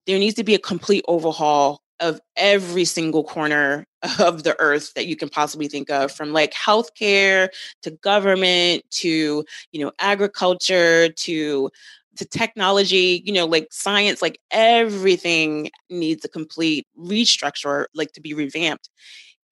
[0.07, 3.85] there needs to be a complete overhaul of every single corner
[4.19, 7.49] of the earth that you can possibly think of from like healthcare
[7.81, 11.69] to government to you know agriculture to
[12.15, 18.33] to technology you know like science like everything needs a complete restructure like to be
[18.33, 18.89] revamped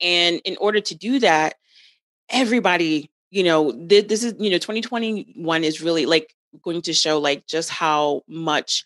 [0.02, 1.56] and in order to do that,
[2.30, 7.20] everybody, you know, th- this is, you know, 2021 is really like going to show
[7.20, 8.86] like just how much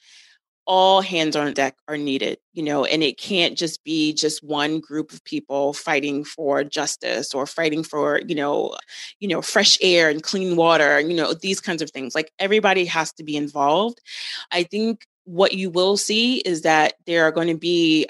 [0.66, 4.80] all hands on deck are needed, you know, and it can't just be just one
[4.80, 8.76] group of people fighting for justice or fighting for, you know,
[9.20, 12.14] you know, fresh air and clean water, you know, these kinds of things.
[12.14, 14.00] Like everybody has to be involved.
[14.52, 18.08] I think what you will see is that there are going to be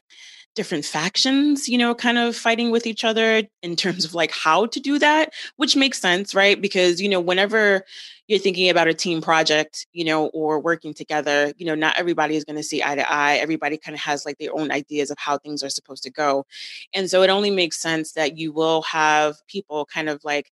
[0.56, 4.66] different factions, you know, kind of fighting with each other in terms of like how
[4.66, 6.62] to do that, which makes sense, right?
[6.62, 7.84] Because, you know, whenever
[8.28, 12.36] you're thinking about a team project, you know, or working together, you know, not everybody
[12.36, 13.36] is going to see eye to eye.
[13.36, 16.46] Everybody kind of has like their own ideas of how things are supposed to go.
[16.94, 20.52] And so it only makes sense that you will have people kind of like,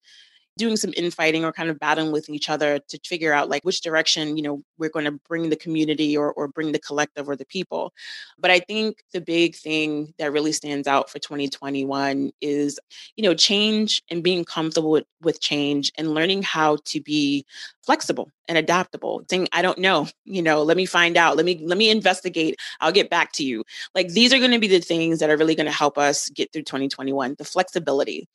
[0.58, 3.80] doing some infighting or kind of battling with each other to figure out like which
[3.80, 7.36] direction you know we're going to bring the community or, or bring the collective or
[7.36, 7.94] the people.
[8.38, 12.78] But i think the big thing that really stands out for 2021 is
[13.16, 17.46] you know change and being comfortable with, with change and learning how to be
[17.82, 19.24] flexible and adaptable.
[19.30, 22.56] Saying i don't know you know let me find out let me let me investigate
[22.80, 23.64] i'll get back to you.
[23.94, 26.28] Like these are going to be the things that are really going to help us
[26.30, 28.28] get through 2021 the flexibility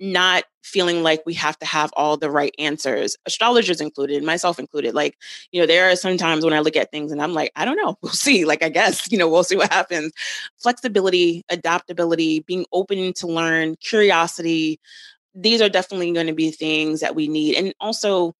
[0.00, 4.94] not feeling like we have to have all the right answers, astrologers included, myself included.
[4.94, 5.16] Like,
[5.50, 7.64] you know, there are some times when I look at things and I'm like, I
[7.64, 8.44] don't know, we'll see.
[8.44, 10.12] Like, I guess, you know, we'll see what happens.
[10.58, 14.80] Flexibility, adaptability, being open to learn, curiosity,
[15.34, 17.56] these are definitely going to be things that we need.
[17.56, 18.34] And also,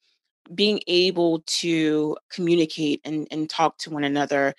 [0.55, 4.55] being able to communicate and, and talk to one another,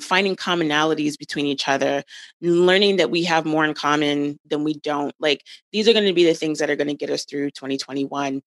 [0.00, 2.02] finding commonalities between each other,
[2.40, 5.14] learning that we have more in common than we don't.
[5.18, 7.50] Like these are going to be the things that are going to get us through
[7.50, 8.42] 2021.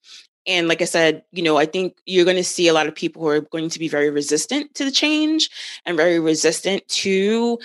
[0.46, 2.94] And like I said, you know, I think you're going to see a lot of
[2.94, 5.50] people who are going to be very resistant to the change
[5.84, 7.58] and very resistant to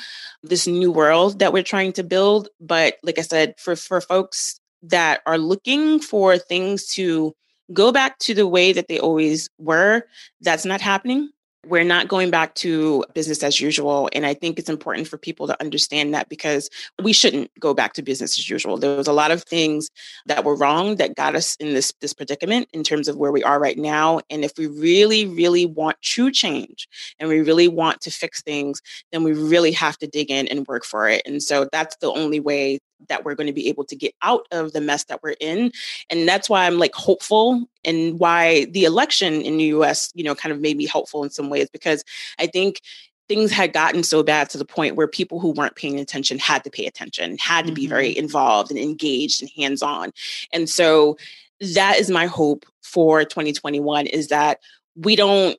[0.44, 2.50] this new world that we're trying to build.
[2.60, 7.34] But like I said, for for folks that are looking for things to
[7.74, 10.04] go back to the way that they always were.
[10.42, 11.30] That's not happening.
[11.66, 14.10] We're not going back to business as usual.
[14.12, 16.70] And I think it's important for people to understand that because
[17.02, 18.78] we shouldn't go back to business as usual.
[18.78, 19.90] There was a lot of things
[20.26, 23.44] that were wrong that got us in this, this predicament in terms of where we
[23.44, 24.20] are right now.
[24.30, 28.82] And if we really, really want true change and we really want to fix things,
[29.14, 31.22] then we really have to dig in and work for it.
[31.26, 34.48] And so that's the only way that we're going to be able to get out
[34.52, 35.72] of the mess that we're in
[36.10, 40.36] and that's why i'm like hopeful and why the election in the us you know
[40.36, 42.04] kind of made me hopeful in some ways because
[42.40, 42.82] i think
[43.30, 46.64] things had gotten so bad to the point where people who weren't paying attention had
[46.64, 48.24] to pay attention had to be very mm-hmm.
[48.24, 50.12] involved and engaged and hands on
[50.52, 51.18] and so
[51.60, 54.60] that is my hope for 2021 is that
[54.96, 55.58] we don't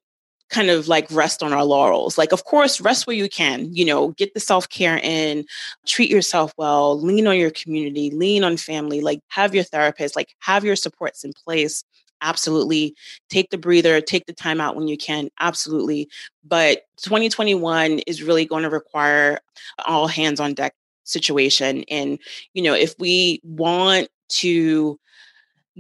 [0.51, 2.19] kind of like rest on our laurels.
[2.19, 5.45] Like, of course, rest where you can, you know, get the self care in,
[5.87, 10.35] treat yourself well, lean on your community, lean on family, like, have your therapist, like,
[10.41, 11.85] have your supports in place.
[12.21, 12.95] Absolutely.
[13.29, 15.29] Take the breather, take the time out when you can.
[15.41, 16.09] Absolutely.
[16.45, 19.41] But 2021 is really going to require
[19.87, 20.75] all hands on deck
[21.05, 21.85] situation.
[21.91, 22.19] And,
[22.55, 24.99] you know, if we want to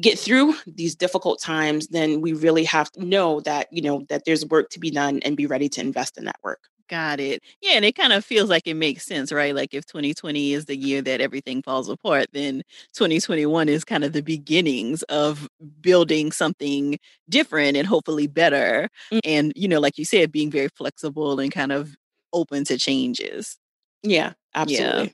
[0.01, 4.25] get through these difficult times, then we really have to know that, you know, that
[4.25, 6.61] there's work to be done and be ready to invest in that work.
[6.91, 7.43] Got it.
[7.63, 9.55] Yeah, and it kind of feels like it makes sense, right?
[9.55, 12.63] Like if 2020 is the year that everything falls apart, then
[12.95, 15.49] 2021 is kind of the beginnings of
[15.81, 16.99] building something
[17.31, 18.91] different and hopefully better.
[19.11, 19.19] Mm-hmm.
[19.25, 21.97] And, you know, like you said, being very flexible and kind of
[22.35, 23.57] open to changes.
[24.03, 25.05] Yeah, absolutely.
[25.05, 25.11] Yeah.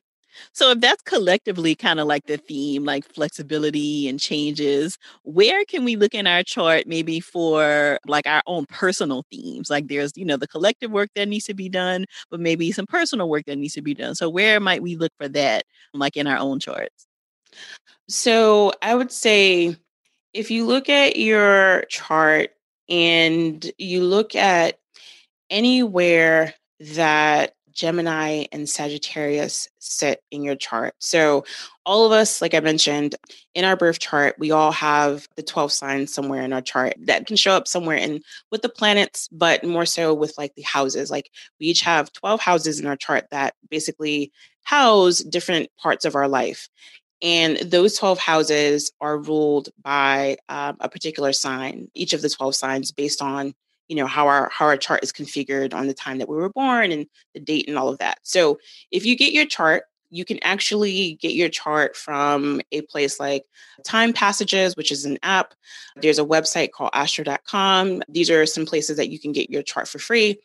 [0.52, 5.84] So if that's collectively kind of like the theme, like flexibility and changes, where can
[5.84, 9.70] we look in our chart maybe for like our own personal themes?
[9.70, 12.86] Like there's, you know, the collective work that needs to be done, but maybe some
[12.86, 14.14] personal work that needs to be done.
[14.14, 15.64] So where might we look for that
[15.94, 17.06] like in our own charts?
[18.08, 19.76] So I would say
[20.32, 22.50] if you look at your chart
[22.88, 24.78] and you look at
[25.50, 30.94] anywhere that Gemini and Sagittarius sit in your chart.
[30.98, 31.44] So,
[31.86, 33.16] all of us, like I mentioned,
[33.54, 37.26] in our birth chart, we all have the 12 signs somewhere in our chart that
[37.26, 41.10] can show up somewhere in with the planets, but more so with like the houses.
[41.10, 44.30] Like we each have 12 houses in our chart that basically
[44.62, 46.68] house different parts of our life.
[47.22, 52.54] And those 12 houses are ruled by um, a particular sign, each of the 12
[52.54, 53.54] signs based on
[53.90, 56.48] you know how our how our chart is configured on the time that we were
[56.48, 58.20] born and the date and all of that.
[58.22, 58.58] So
[58.92, 59.82] if you get your chart
[60.12, 63.44] you can actually get your chart from a place like
[63.84, 65.54] time passages which is an app.
[65.96, 69.88] There's a website called astro.com these are some places that you can get your chart
[69.88, 70.38] for free.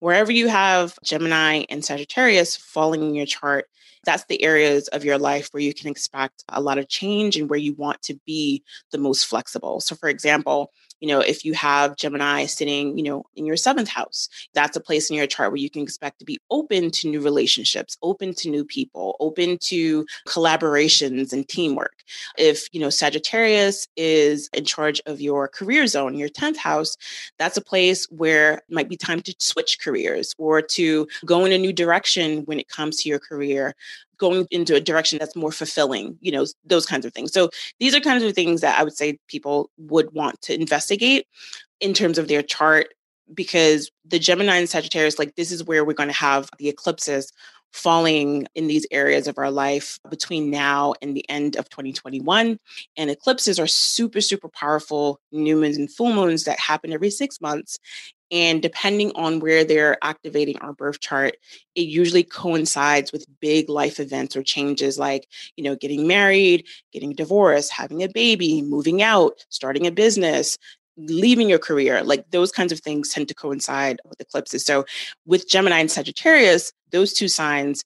[0.00, 3.66] Wherever you have gemini and sagittarius falling in your chart
[4.04, 7.48] that's the areas of your life where you can expect a lot of change and
[7.48, 9.80] where you want to be the most flexible.
[9.80, 13.88] So for example you know, if you have Gemini sitting, you know, in your seventh
[13.88, 17.08] house, that's a place in your chart where you can expect to be open to
[17.08, 22.02] new relationships, open to new people, open to collaborations and teamwork.
[22.36, 26.96] If, you know, Sagittarius is in charge of your career zone, your 10th house,
[27.38, 31.52] that's a place where it might be time to switch careers or to go in
[31.52, 33.74] a new direction when it comes to your career
[34.18, 37.32] going into a direction that's more fulfilling, you know, those kinds of things.
[37.32, 41.26] So these are kinds of things that I would say people would want to investigate
[41.80, 42.88] in terms of their chart
[43.34, 47.32] because the Gemini and Sagittarius, like this is where we're going to have the eclipses
[47.72, 52.58] falling in these areas of our life between now and the end of 2021.
[52.96, 57.40] And eclipses are super, super powerful new moons and full moons that happen every six
[57.40, 57.78] months.
[58.30, 61.36] And depending on where they're activating our birth chart,
[61.74, 65.26] it usually coincides with big life events or changes like,
[65.56, 70.58] you know, getting married, getting divorced, having a baby, moving out, starting a business,
[70.98, 72.02] leaving your career.
[72.02, 74.64] Like those kinds of things tend to coincide with eclipses.
[74.64, 74.84] So
[75.26, 77.84] with Gemini and Sagittarius, those two signs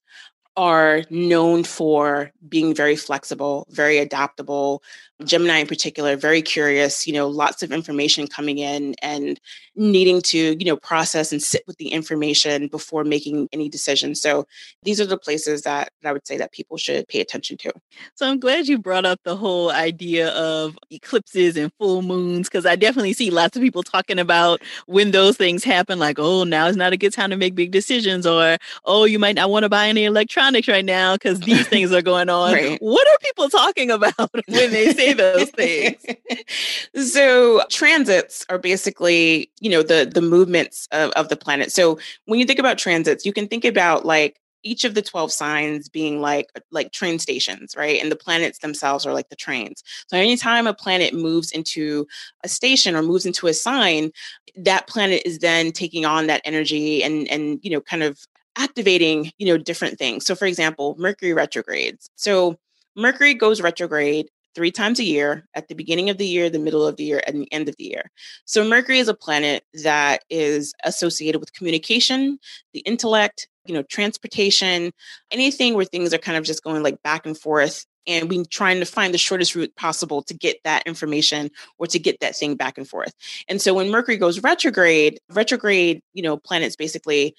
[0.57, 4.83] are known for being very flexible, very adaptable.
[5.23, 9.41] Gemini in particular, very curious, you know, lots of information coming in and
[9.75, 14.21] needing to, you know, process and sit with the information before making any decisions.
[14.21, 14.47] So
[14.83, 17.73] these are the places that, that I would say that people should pay attention to.
[18.15, 22.67] So I'm glad you brought up the whole idea of eclipses and full moons, because
[22.67, 26.67] I definitely see lots of people talking about when those things happen, like, oh, now
[26.67, 29.63] is not a good time to make big decisions, or oh, you might not want
[29.63, 32.43] to buy any electronics right now because these things are going on.
[32.53, 32.79] Right.
[32.81, 34.15] What are people talking about
[34.49, 36.05] when they say those things?
[36.95, 41.73] so transits are basically, you know, the the movements of, of the planet.
[41.73, 45.33] So when you think about transits, you can think about like each of the 12
[45.33, 49.83] signs being like like train stations right and the planets themselves are like the trains
[50.07, 52.07] so anytime a planet moves into
[52.45, 54.11] a station or moves into a sign
[54.57, 58.21] that planet is then taking on that energy and and you know kind of
[58.57, 62.57] activating you know different things so for example mercury retrogrades so
[62.97, 66.87] mercury goes retrograde three times a year at the beginning of the year, the middle
[66.87, 68.11] of the year, and the end of the year.
[68.45, 72.39] So, Mercury is a planet that is associated with communication,
[72.73, 74.93] the intellect, you know, transportation,
[75.31, 77.87] anything where things are kind of just going like back and forth.
[78.07, 82.01] And we trying to find the shortest route possible to get that information or to
[82.01, 83.15] get that thing back and forth.
[83.49, 87.37] And so when Mercury goes retrograde, retrograde, you know, planets basically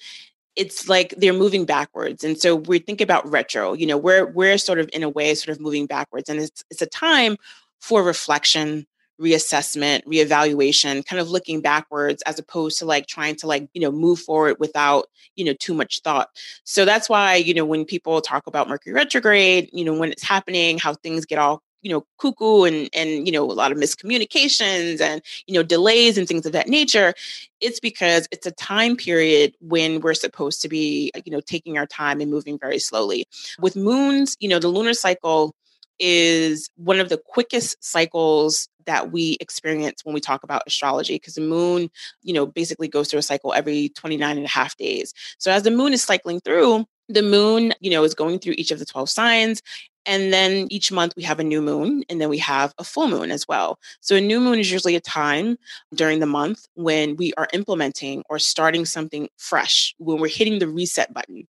[0.56, 4.58] it's like they're moving backwards and so we think about retro you know we're we're
[4.58, 7.36] sort of in a way sort of moving backwards and it's it's a time
[7.80, 8.86] for reflection
[9.20, 13.92] reassessment reevaluation kind of looking backwards as opposed to like trying to like you know
[13.92, 16.30] move forward without you know too much thought.
[16.64, 20.22] So that's why you know when people talk about mercury retrograde you know when it's
[20.22, 23.78] happening how things get all you know cuckoo and and you know a lot of
[23.78, 27.14] miscommunications and you know delays and things of that nature
[27.60, 31.86] it's because it's a time period when we're supposed to be you know taking our
[31.86, 33.26] time and moving very slowly.
[33.60, 35.54] With moons you know the lunar cycle
[36.00, 41.34] is one of the quickest cycles that we experience when we talk about astrology because
[41.34, 41.88] the moon
[42.22, 45.12] you know basically goes through a cycle every 29 and a half days.
[45.38, 48.70] So as the moon is cycling through the moon you know is going through each
[48.70, 49.62] of the 12 signs
[50.06, 53.08] and then each month we have a new moon and then we have a full
[53.08, 53.78] moon as well.
[54.00, 55.56] So a new moon is usually a time
[55.94, 60.68] during the month when we are implementing or starting something fresh, when we're hitting the
[60.68, 61.46] reset button.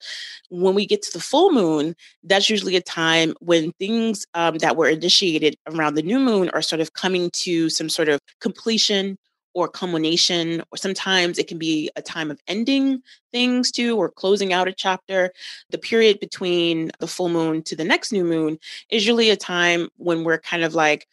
[0.49, 4.77] When we get to the full moon, that's usually a time when things um, that
[4.77, 9.17] were initiated around the new moon are sort of coming to some sort of completion
[9.55, 13.01] or culmination, or sometimes it can be a time of ending
[13.31, 15.31] things too, or closing out a chapter.
[15.71, 19.89] The period between the full moon to the next new moon is usually a time
[19.97, 21.07] when we're kind of like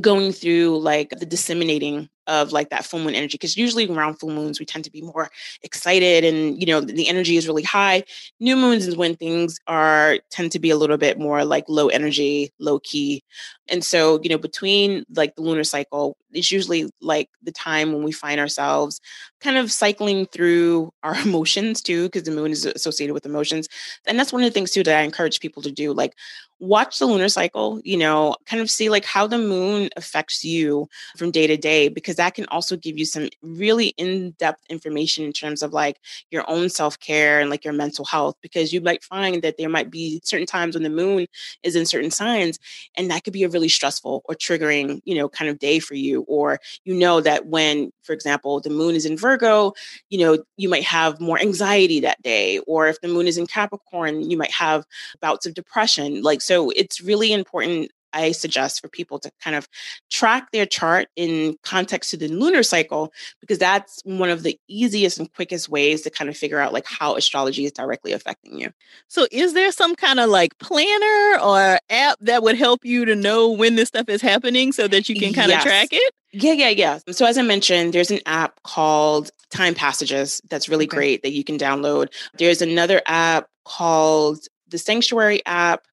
[0.00, 4.30] going through like the disseminating of like that full moon energy because usually around full
[4.30, 5.28] moons we tend to be more
[5.62, 8.04] excited and you know the energy is really high.
[8.38, 11.88] New moons is when things are tend to be a little bit more like low
[11.88, 13.24] energy low key.
[13.68, 18.04] And so you know between like the lunar cycle it's usually like the time when
[18.04, 19.00] we find ourselves
[19.40, 23.68] kind of cycling through our emotions too because the moon is associated with emotions.
[24.06, 26.14] And that's one of the things too that i encourage people to do like
[26.60, 30.86] watch the lunar cycle you know kind of see like how the moon affects you
[31.16, 35.32] from day to day because that can also give you some really in-depth information in
[35.32, 35.98] terms of like
[36.30, 39.90] your own self-care and like your mental health because you might find that there might
[39.90, 41.26] be certain times when the moon
[41.62, 42.58] is in certain signs
[42.94, 45.94] and that could be a really stressful or triggering you know kind of day for
[45.94, 49.72] you or you know that when for example the moon is in virgo
[50.10, 53.46] you know you might have more anxiety that day or if the moon is in
[53.46, 54.84] capricorn you might have
[55.22, 59.68] bouts of depression like so it's really important I suggest for people to kind of
[60.10, 65.20] track their chart in context to the lunar cycle because that's one of the easiest
[65.20, 68.72] and quickest ways to kind of figure out like how astrology is directly affecting you.
[69.06, 73.14] So is there some kind of like planner or app that would help you to
[73.14, 75.62] know when this stuff is happening so that you can kind yes.
[75.62, 76.14] of track it?
[76.32, 76.98] Yeah, yeah, yeah.
[77.12, 80.96] So as I mentioned, there's an app called Time Passages that's really okay.
[80.96, 82.08] great that you can download.
[82.38, 85.84] There's another app called the Sanctuary app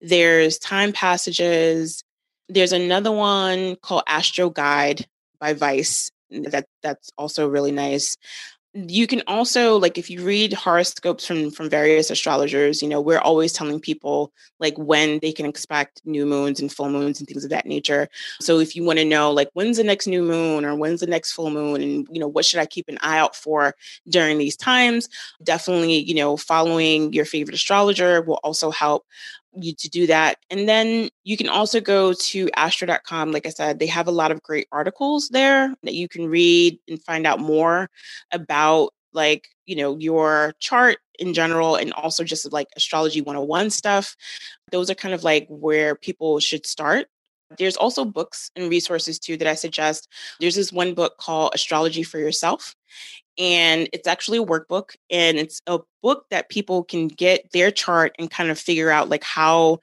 [0.00, 2.02] there's Time Passages.
[2.48, 5.06] There's another one called Astro Guide
[5.40, 6.10] by Vice.
[6.30, 8.16] That that's also really nice.
[8.74, 13.18] You can also like if you read horoscopes from from various astrologers, you know, we're
[13.18, 14.30] always telling people
[14.60, 18.08] like when they can expect new moons and full moons and things of that nature.
[18.40, 21.06] So if you want to know like when's the next new moon or when's the
[21.06, 23.74] next full moon and you know what should I keep an eye out for
[24.06, 25.08] during these times,
[25.42, 29.06] definitely, you know, following your favorite astrologer will also help
[29.54, 30.38] you to do that.
[30.50, 33.32] And then you can also go to astro.com.
[33.32, 36.78] Like I said, they have a lot of great articles there that you can read
[36.88, 37.90] and find out more
[38.32, 44.16] about like, you know, your chart in general and also just like astrology 101 stuff.
[44.70, 47.06] Those are kind of like where people should start.
[47.56, 50.08] There's also books and resources too that I suggest.
[50.38, 52.74] There's this one book called Astrology for Yourself
[53.38, 58.14] and it's actually a workbook and it's a book that people can get their chart
[58.18, 59.78] and kind of figure out like how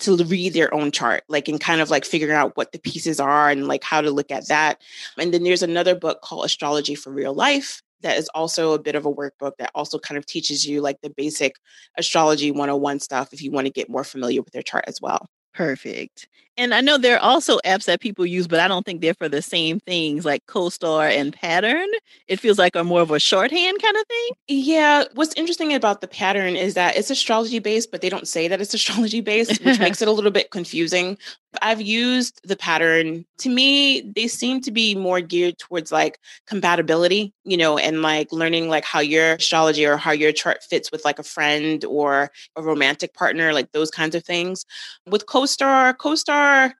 [0.00, 3.20] to read their own chart like and kind of like figuring out what the pieces
[3.20, 4.82] are and like how to look at that.
[5.16, 8.96] And then there's another book called astrology for real life that is also a bit
[8.96, 11.56] of a workbook that also kind of teaches you like the basic
[11.96, 15.28] astrology 101 stuff if you want to get more familiar with their chart as well
[15.54, 16.28] Perfect.
[16.58, 19.14] And I know there are also apps that people use, but I don't think they're
[19.14, 21.88] for the same things like CoStar and Pattern.
[22.28, 24.28] It feels like are more of a shorthand kind of thing.
[24.48, 25.04] Yeah.
[25.14, 28.60] What's interesting about the pattern is that it's astrology based, but they don't say that
[28.60, 31.16] it's astrology based, which makes it a little bit confusing.
[31.60, 33.26] I've used the pattern.
[33.38, 38.32] To me, they seem to be more geared towards like compatibility, you know, and like
[38.32, 42.30] learning like how your astrology or how your chart fits with like a friend or
[42.56, 44.64] a romantic partner, like those kinds of things.
[45.06, 46.72] With CoStar, CoStar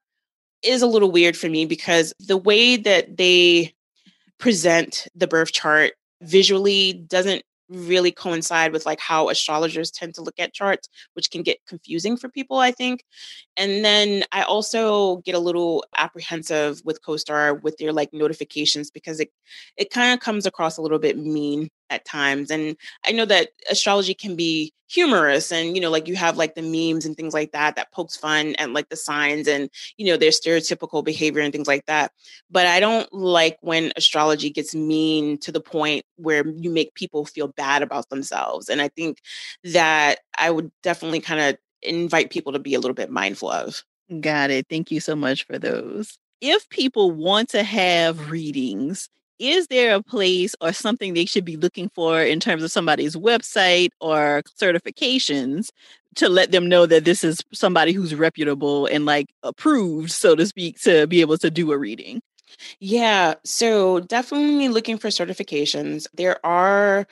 [0.62, 3.74] is a little weird for me because the way that they
[4.38, 5.92] present the birth chart
[6.22, 7.42] visually doesn't
[7.72, 12.16] really coincide with like how astrologers tend to look at charts which can get confusing
[12.16, 13.04] for people i think.
[13.56, 19.20] And then i also get a little apprehensive with CoStar with their like notifications because
[19.20, 19.30] it
[19.76, 22.76] it kind of comes across a little bit mean at times and
[23.06, 26.62] i know that astrology can be humorous and you know like you have like the
[26.62, 30.18] memes and things like that that pokes fun at like the signs and you know
[30.18, 32.12] their stereotypical behavior and things like that
[32.50, 37.24] but i don't like when astrology gets mean to the point where you make people
[37.24, 39.22] feel bad about themselves and i think
[39.64, 43.84] that i would definitely kind of invite people to be a little bit mindful of.
[44.20, 46.18] Got it thank you so much for those.
[46.40, 49.08] If people want to have readings
[49.42, 53.16] is there a place or something they should be looking for in terms of somebody's
[53.16, 55.70] website or certifications
[56.14, 60.46] to let them know that this is somebody who's reputable and like approved, so to
[60.46, 62.22] speak, to be able to do a reading?
[62.78, 66.06] Yeah, so definitely looking for certifications.
[66.14, 67.06] There are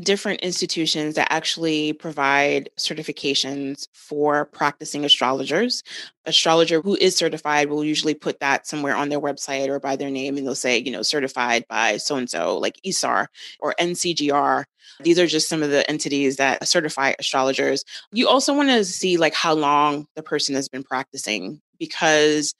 [0.00, 5.82] different institutions that actually provide certifications for practicing astrologers.
[6.26, 10.10] Astrologer who is certified will usually put that somewhere on their website or by their
[10.10, 13.26] name, and they'll say, you know, certified by so and so, like ISAR
[13.60, 14.64] or NCGR.
[15.00, 17.84] These are just some of the entities that certify astrologers.
[18.12, 22.54] You also want to see like how long the person has been practicing because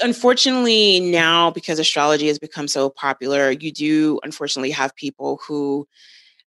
[0.00, 5.86] unfortunately now because astrology has become so popular you do unfortunately have people who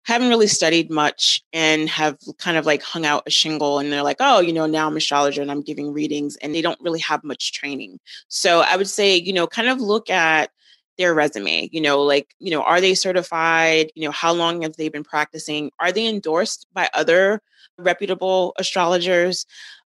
[0.04, 4.02] haven't really studied much and have kind of like hung out a shingle and they're
[4.02, 7.00] like, oh, you know, now I'm astrologer and I'm giving readings and they don't really
[7.00, 8.00] have much training.
[8.28, 10.50] So I would say, you know, kind of look at
[10.96, 13.92] their resume, you know, like, you know, are they certified?
[13.94, 15.70] You know, how long have they been practicing?
[15.78, 17.40] Are they endorsed by other
[17.78, 19.46] reputable astrologers?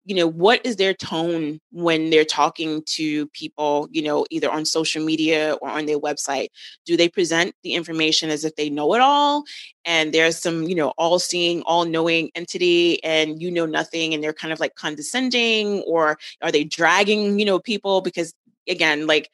[0.08, 4.64] You know what is their tone when they're talking to people you know either on
[4.64, 6.48] social media or on their website?
[6.86, 9.44] Do they present the information as if they know it all?
[9.84, 14.24] And there's some you know all seeing all knowing entity and you know nothing and
[14.24, 18.00] they're kind of like condescending or are they dragging you know people?
[18.00, 18.34] Because
[18.68, 19.30] again like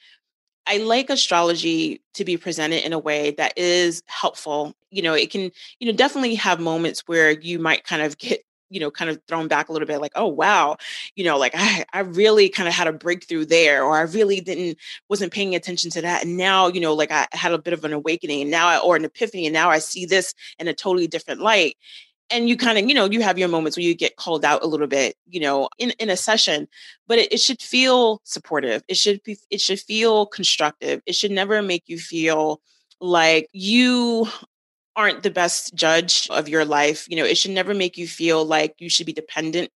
[0.66, 4.74] I like astrology to be presented in a way that is helpful.
[4.92, 8.44] You know, it can, you know, definitely have moments where you might kind of get
[8.74, 10.76] you know kind of thrown back a little bit like oh wow
[11.16, 14.42] you know like i i really kind of had a breakthrough there or i really
[14.42, 14.78] didn't
[15.10, 17.86] wasn't paying attention to that and now you know like i had a bit of
[17.86, 20.74] an awakening and now I, or an epiphany and now i see this in a
[20.74, 21.78] totally different light.
[22.30, 24.64] And you kind of you know you have your moments where you get called out
[24.64, 26.68] a little bit you know in in a session
[27.08, 28.82] but it, it should feel supportive.
[28.88, 31.02] It should be it should feel constructive.
[31.06, 32.60] It should never make you feel
[33.00, 34.28] like you
[34.96, 37.08] aren't the best judge of your life.
[37.10, 39.72] You know, it should never make you feel like you should be dependent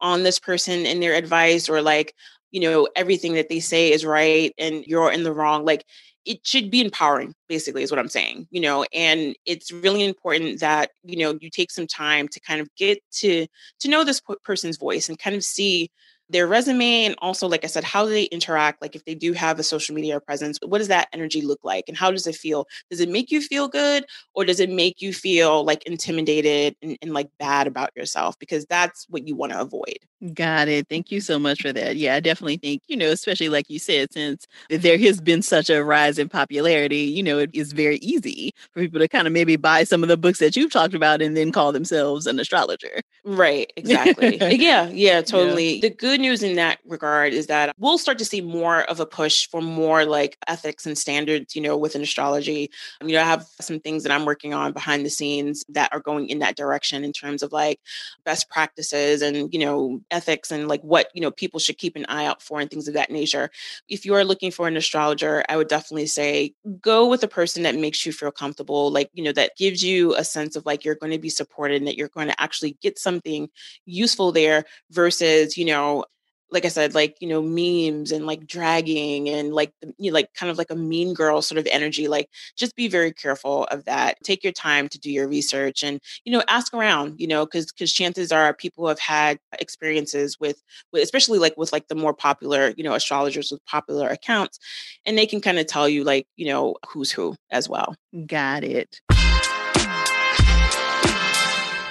[0.00, 2.14] on this person and their advice or like,
[2.50, 5.64] you know, everything that they say is right and you're in the wrong.
[5.64, 5.84] Like,
[6.24, 10.60] it should be empowering basically is what i'm saying you know and it's really important
[10.60, 13.46] that you know you take some time to kind of get to
[13.78, 15.90] to know this person's voice and kind of see
[16.30, 19.32] their resume and also like i said how do they interact like if they do
[19.32, 21.84] have a social media presence what does that energy look like?
[21.88, 22.66] And how does it feel?
[22.90, 24.04] Does it make you feel good
[24.34, 28.38] or does it make you feel like intimidated and, and like bad about yourself?
[28.38, 29.98] Because that's what you want to avoid.
[30.34, 30.86] Got it.
[30.88, 31.96] Thank you so much for that.
[31.96, 35.70] Yeah i definitely think you know especially like you said since there has been such
[35.70, 39.32] a rise in popularity you know it is very easy for people to kind of
[39.32, 42.38] maybe buy some of the books that you've talked about and then call themselves an
[42.38, 43.00] astrologer.
[43.24, 44.38] Right exactly.
[44.56, 45.74] Yeah yeah totally.
[45.74, 45.88] Yeah.
[45.88, 49.06] the good news in that regard is that we'll start to see more of a
[49.06, 52.70] push for more like ethics and standards, you know, within astrology.
[53.00, 55.92] Um, you know, I have some things that I'm working on behind the scenes that
[55.92, 57.80] are going in that direction in terms of like
[58.24, 62.06] best practices and, you know, ethics and like what, you know, people should keep an
[62.08, 63.50] eye out for and things of that nature.
[63.88, 67.62] If you are looking for an astrologer, I would definitely say go with a person
[67.64, 70.84] that makes you feel comfortable, like, you know, that gives you a sense of like
[70.84, 73.48] you're going to be supported and that you're going to actually get something
[73.86, 76.04] useful there versus, you know,
[76.50, 80.32] like I said, like, you know, memes and like dragging and like, you know, like
[80.34, 82.08] kind of like a mean girl sort of energy.
[82.08, 84.16] Like, just be very careful of that.
[84.24, 87.70] Take your time to do your research and, you know, ask around, you know, because
[87.72, 92.14] because chances are people have had experiences with, with, especially like with like the more
[92.14, 94.58] popular, you know, astrologers with popular accounts,
[95.06, 97.94] and they can kind of tell you like, you know, who's who as well.
[98.26, 99.00] Got it.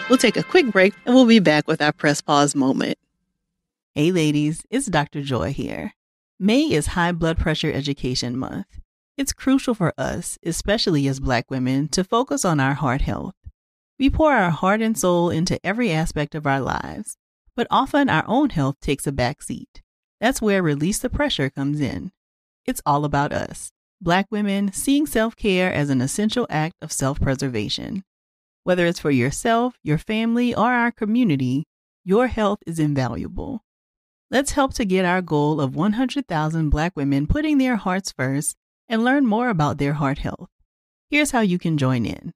[0.09, 2.97] We'll take a quick break and we'll be back with our press pause moment.
[3.99, 5.21] Hey, ladies, it's Dr.
[5.21, 5.93] Joy here.
[6.39, 8.79] May is High Blood Pressure Education Month.
[9.17, 13.35] It's crucial for us, especially as Black women, to focus on our heart health.
[13.99, 17.17] We pour our heart and soul into every aspect of our lives,
[17.57, 19.81] but often our own health takes a back seat.
[20.21, 22.13] That's where Release the Pressure comes in.
[22.65, 27.19] It's all about us, Black women, seeing self care as an essential act of self
[27.19, 28.05] preservation.
[28.63, 31.65] Whether it's for yourself, your family, or our community,
[32.05, 33.61] your health is invaluable.
[34.31, 38.55] Let's help to get our goal of 100,000 Black women putting their hearts first
[38.87, 40.49] and learn more about their heart health.
[41.09, 42.33] Here's how you can join in.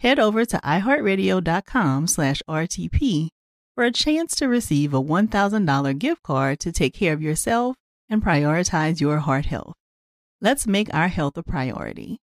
[0.00, 3.28] Head over to iheartradio.com slash RTP
[3.74, 7.76] for a chance to receive a $1,000 gift card to take care of yourself
[8.10, 9.74] and prioritize your heart health.
[10.40, 12.18] Let's make our health a priority.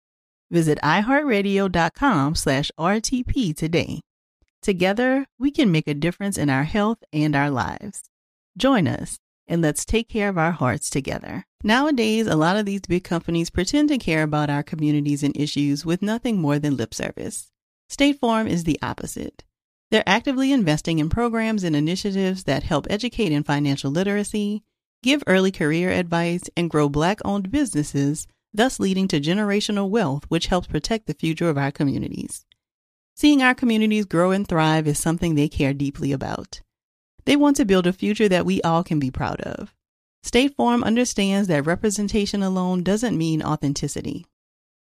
[0.50, 4.02] Visit iHeartRadio.com slash RTP today.
[4.62, 8.09] Together, we can make a difference in our health and our lives.
[8.60, 11.46] Join us and let's take care of our hearts together.
[11.64, 15.86] Nowadays, a lot of these big companies pretend to care about our communities and issues
[15.86, 17.50] with nothing more than lip service.
[17.88, 19.44] State Farm is the opposite.
[19.90, 24.62] They're actively investing in programs and initiatives that help educate in financial literacy,
[25.02, 30.48] give early career advice, and grow Black owned businesses thus leading to generational wealth, which
[30.48, 32.44] helps protect the future of our communities.
[33.16, 36.60] Seeing our communities grow and thrive is something they care deeply about.
[37.24, 39.74] They want to build a future that we all can be proud of.
[40.22, 44.26] State Farm understands that representation alone doesn't mean authenticity,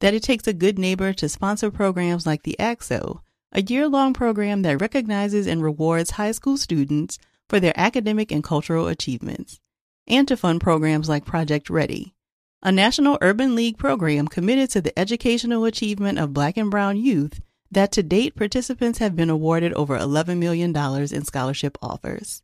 [0.01, 3.21] that it takes a good neighbor to sponsor programs like the ACT-SO,
[3.51, 7.17] a year long program that recognizes and rewards high school students
[7.47, 9.59] for their academic and cultural achievements,
[10.07, 12.13] and to fund programs like Project Ready,
[12.61, 17.39] a National Urban League program committed to the educational achievement of Black and Brown youth
[17.71, 22.41] that to date participants have been awarded over $11 million in scholarship offers.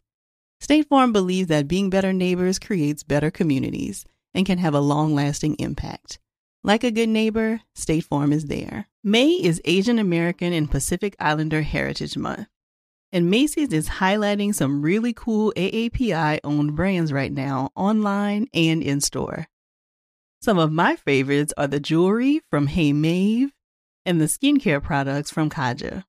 [0.60, 5.14] State Farm believes that being better neighbors creates better communities and can have a long
[5.14, 6.20] lasting impact.
[6.64, 8.88] Like a good neighbor, State Farm is there.
[9.04, 12.48] May is Asian American and Pacific Islander Heritage Month.
[13.12, 19.00] And Macy's is highlighting some really cool AAPI owned brands right now, online and in
[19.00, 19.48] store.
[20.42, 23.52] Some of my favorites are the jewelry from Hey Maeve
[24.06, 26.04] and the skincare products from Kaja.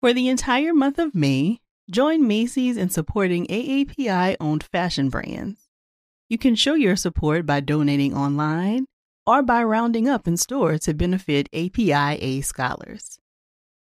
[0.00, 5.68] For the entire month of May, join Macy's in supporting AAPI owned fashion brands.
[6.28, 8.86] You can show your support by donating online
[9.26, 13.18] or by rounding up in store to benefit APIA scholars.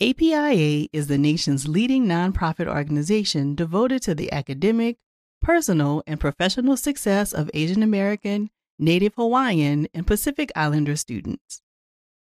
[0.01, 4.99] APIA is the nation's leading nonprofit organization devoted to the academic,
[5.41, 11.63] personal, and professional success of Asian American Native Hawaiian, and Pacific Islander students.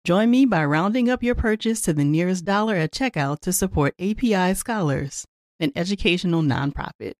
[0.05, 3.95] Join me by rounding up your purchase to the nearest dollar at checkout to support
[3.99, 5.25] API Scholars,
[5.59, 7.13] an educational nonprofit.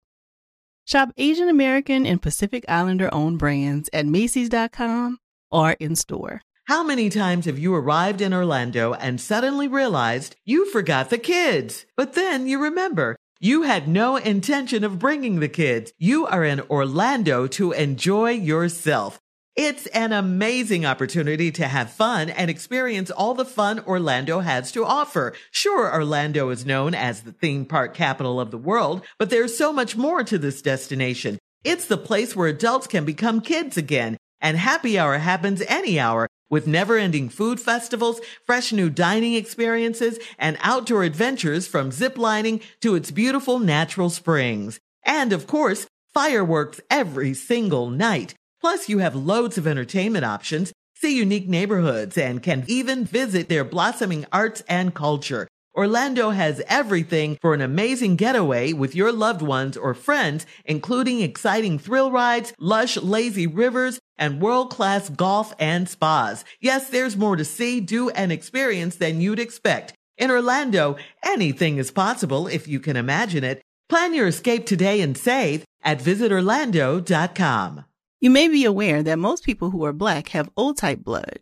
[0.85, 5.17] Shop Asian American and Pacific Islander owned brands at Macy's.com
[5.49, 6.43] or in store.
[6.65, 11.87] How many times have you arrived in Orlando and suddenly realized you forgot the kids?
[11.97, 15.91] But then you remember you had no intention of bringing the kids.
[15.97, 19.19] You are in Orlando to enjoy yourself.
[19.55, 24.83] It's an amazing opportunity to have fun and experience all the fun Orlando has to
[24.83, 25.33] offer.
[25.49, 29.71] Sure, Orlando is known as the theme park capital of the world, but there's so
[29.71, 31.39] much more to this destination.
[31.63, 36.27] It's the place where adults can become kids again, and happy hour happens any hour
[36.49, 42.95] with never ending food festivals, fresh new dining experiences, and outdoor adventures from ziplining to
[42.95, 44.81] its beautiful natural springs.
[45.03, 48.35] And of course, fireworks every single night.
[48.65, 53.63] Plus, you have loads of entertainment options, see unique neighborhoods, and can even visit their
[53.63, 55.47] blossoming arts and culture.
[55.77, 61.77] Orlando has everything for an amazing getaway with your loved ones or friends, including exciting
[61.77, 66.43] thrill rides, lush, lazy rivers, and world-class golf and spas.
[66.59, 69.93] Yes, there's more to see, do, and experience than you'd expect.
[70.17, 73.61] In Orlando, anything is possible if you can imagine it.
[73.89, 77.85] Plan your escape today and save at visitorlando.com.
[78.25, 81.41] You may be aware that most people who are black have O type blood.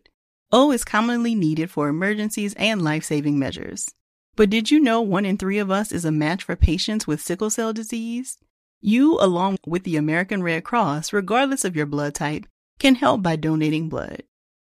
[0.52, 3.88] O is commonly needed for emergencies and life saving measures.
[4.36, 7.22] But did you know one in three of us is a match for patients with
[7.22, 8.36] sickle cell disease?
[8.82, 12.46] You, along with the American Red Cross, regardless of your blood type,
[12.78, 14.22] can help by donating blood.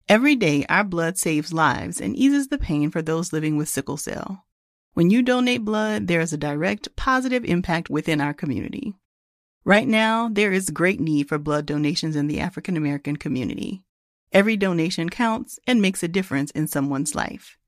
[0.06, 3.96] Every day, our blood saves lives and eases the pain for those living with sickle
[3.96, 4.44] cell.
[4.92, 8.96] When you donate blood, there is a direct positive impact within our community.
[9.64, 13.84] Right now, there is great need for blood donations in the African American community.
[14.32, 17.58] Every donation counts and makes a difference in someone's life.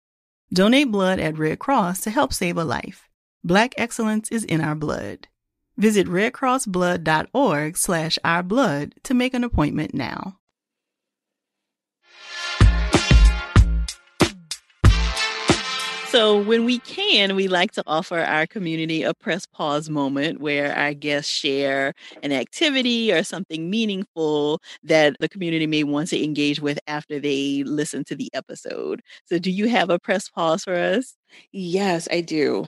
[0.52, 3.08] Donate blood at Red Cross to help save a life.
[3.44, 5.28] Black excellence is in our blood.
[5.76, 10.38] Visit redcrossblood.org slash ourblood to make an appointment now.
[16.14, 20.72] So, when we can, we like to offer our community a press pause moment where
[20.74, 21.92] our guests share
[22.22, 27.64] an activity or something meaningful that the community may want to engage with after they
[27.64, 29.02] listen to the episode.
[29.24, 31.16] So, do you have a press pause for us?
[31.52, 32.66] Yes, I do.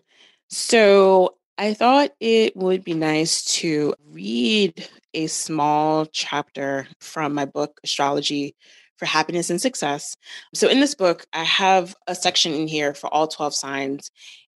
[0.48, 7.80] So, I thought it would be nice to read a small chapter from my book,
[7.84, 8.54] Astrology
[8.96, 10.16] for happiness and success.
[10.54, 14.10] So in this book, I have a section in here for all 12 signs.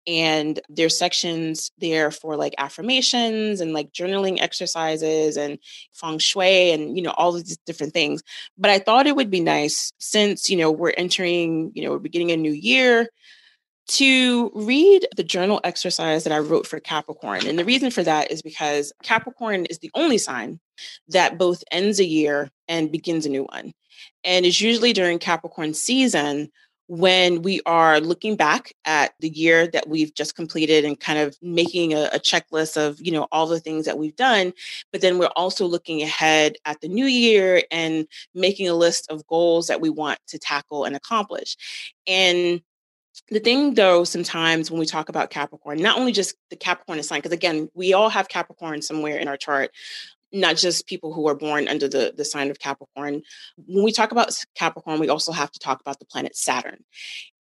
[0.07, 5.59] And there's sections there for like affirmations and like journaling exercises and
[5.93, 8.23] feng shui and, you know, all of these different things.
[8.57, 11.99] But I thought it would be nice since, you know, we're entering, you know, we're
[11.99, 13.09] beginning a new year
[13.89, 17.47] to read the journal exercise that I wrote for Capricorn.
[17.47, 20.61] And the reason for that is because Capricorn is the only sign
[21.09, 23.73] that both ends a year and begins a new one.
[24.25, 26.51] And it's usually during Capricorn season
[26.91, 31.37] when we are looking back at the year that we've just completed and kind of
[31.41, 34.53] making a, a, checklist of you know all the things that we've done
[34.91, 39.25] but then we're also looking ahead at the new year and making a list of
[39.29, 41.57] goals that we want to tackle and accomplish.
[42.09, 42.61] And
[43.31, 47.19] the thing though sometimes when we talk about capricorn not only just the capricorn sign
[47.19, 49.71] because again we all have capricorn somewhere in our chart
[50.33, 53.23] not just people who are born under the, the sign of Capricorn.
[53.57, 56.85] When we talk about Capricorn, we also have to talk about the planet Saturn.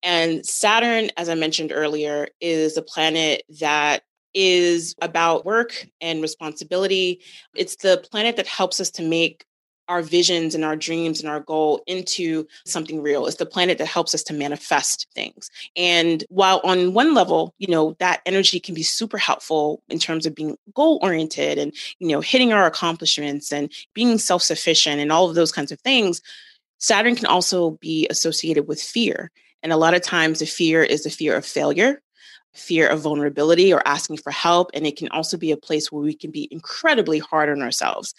[0.02, 4.02] And Saturn, as I mentioned earlier, is a planet that
[4.34, 7.20] is about work and responsibility.
[7.56, 9.44] It's the planet that helps us to make
[9.88, 13.26] our visions and our dreams and our goal into something real.
[13.26, 15.50] It's the planet that helps us to manifest things.
[15.76, 20.26] And while on one level, you know, that energy can be super helpful in terms
[20.26, 25.10] of being goal oriented and, you know, hitting our accomplishments and being self sufficient and
[25.10, 26.20] all of those kinds of things,
[26.78, 29.30] Saturn can also be associated with fear.
[29.62, 32.00] And a lot of times the fear is the fear of failure
[32.52, 34.70] fear of vulnerability or asking for help.
[34.74, 38.14] And it can also be a place where we can be incredibly hard on ourselves.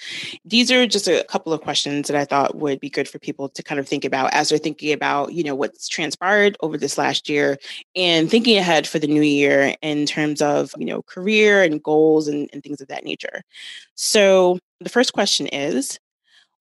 [0.45, 3.49] These are just a couple of questions that I thought would be good for people
[3.49, 6.97] to kind of think about as they're thinking about, you know, what's transpired over this
[6.97, 7.57] last year
[7.95, 12.27] and thinking ahead for the new year in terms of, you know, career and goals
[12.27, 13.41] and, and things of that nature.
[13.95, 15.99] So the first question is,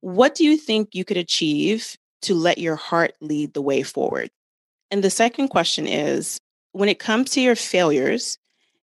[0.00, 4.30] what do you think you could achieve to let your heart lead the way forward?
[4.90, 6.40] And the second question is,
[6.78, 8.38] when it comes to your failures,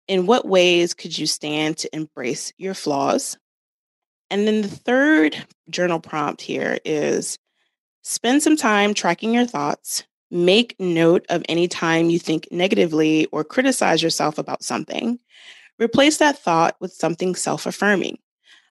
[0.09, 3.37] in what ways could you stand to embrace your flaws?
[4.31, 5.37] And then the third
[5.69, 7.39] journal prompt here is
[8.01, 10.05] spend some time tracking your thoughts.
[10.31, 15.19] Make note of any time you think negatively or criticize yourself about something.
[15.79, 18.17] Replace that thought with something self affirming.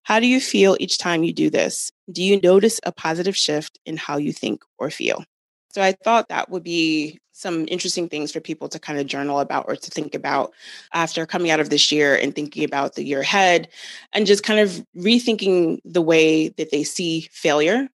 [0.01, 1.91] How do you feel each time you do this?
[2.11, 5.23] Do you notice a positive shift in how you think or feel?
[5.73, 9.39] So I thought that would be some interesting things for people to kind of journal
[9.39, 10.53] about or to think about
[10.93, 13.67] after coming out of this year and thinking about the year ahead
[14.13, 17.89] and just kind of rethinking the way that they see failure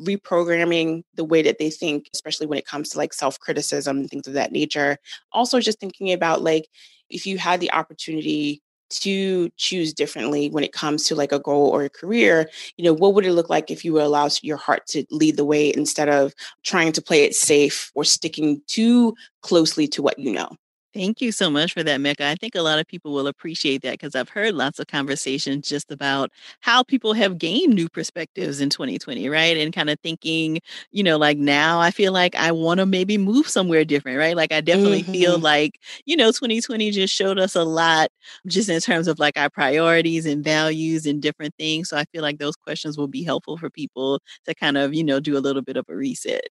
[0.00, 4.26] reprogramming the way that they think especially when it comes to like self-criticism and things
[4.26, 4.96] of that nature.
[5.32, 6.68] Also just thinking about like
[7.10, 8.62] if you had the opportunity
[9.00, 12.92] to choose differently when it comes to like a goal or a career you know
[12.92, 15.72] what would it look like if you would allow your heart to lead the way
[15.74, 16.32] instead of
[16.62, 20.48] trying to play it safe or sticking too closely to what you know
[20.94, 22.26] Thank you so much for that, Mecca.
[22.26, 25.66] I think a lot of people will appreciate that because I've heard lots of conversations
[25.66, 26.30] just about
[26.60, 29.56] how people have gained new perspectives in 2020, right?
[29.56, 33.16] And kind of thinking, you know, like now I feel like I want to maybe
[33.16, 34.36] move somewhere different, right?
[34.36, 35.12] Like I definitely mm-hmm.
[35.12, 38.10] feel like, you know, 2020 just showed us a lot
[38.46, 41.88] just in terms of like our priorities and values and different things.
[41.88, 45.04] So I feel like those questions will be helpful for people to kind of, you
[45.04, 46.48] know, do a little bit of a reset.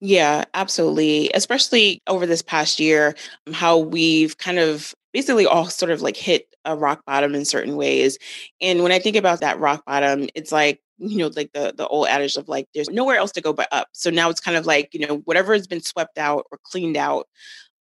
[0.00, 1.30] Yeah, absolutely.
[1.34, 3.14] Especially over this past year,
[3.46, 7.44] um, how we've kind of basically all sort of like hit a rock bottom in
[7.44, 8.18] certain ways.
[8.60, 11.86] And when I think about that rock bottom, it's like, you know, like the the
[11.88, 13.88] old adage of like there's nowhere else to go but up.
[13.92, 16.96] So now it's kind of like, you know, whatever has been swept out or cleaned
[16.96, 17.26] out,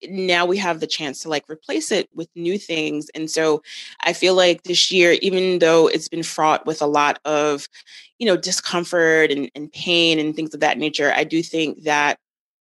[0.05, 3.11] now we have the chance to like replace it with new things.
[3.15, 3.63] And so
[4.03, 7.69] I feel like this year, even though it's been fraught with a lot of,
[8.19, 12.19] you know, discomfort and, and pain and things of that nature, I do think that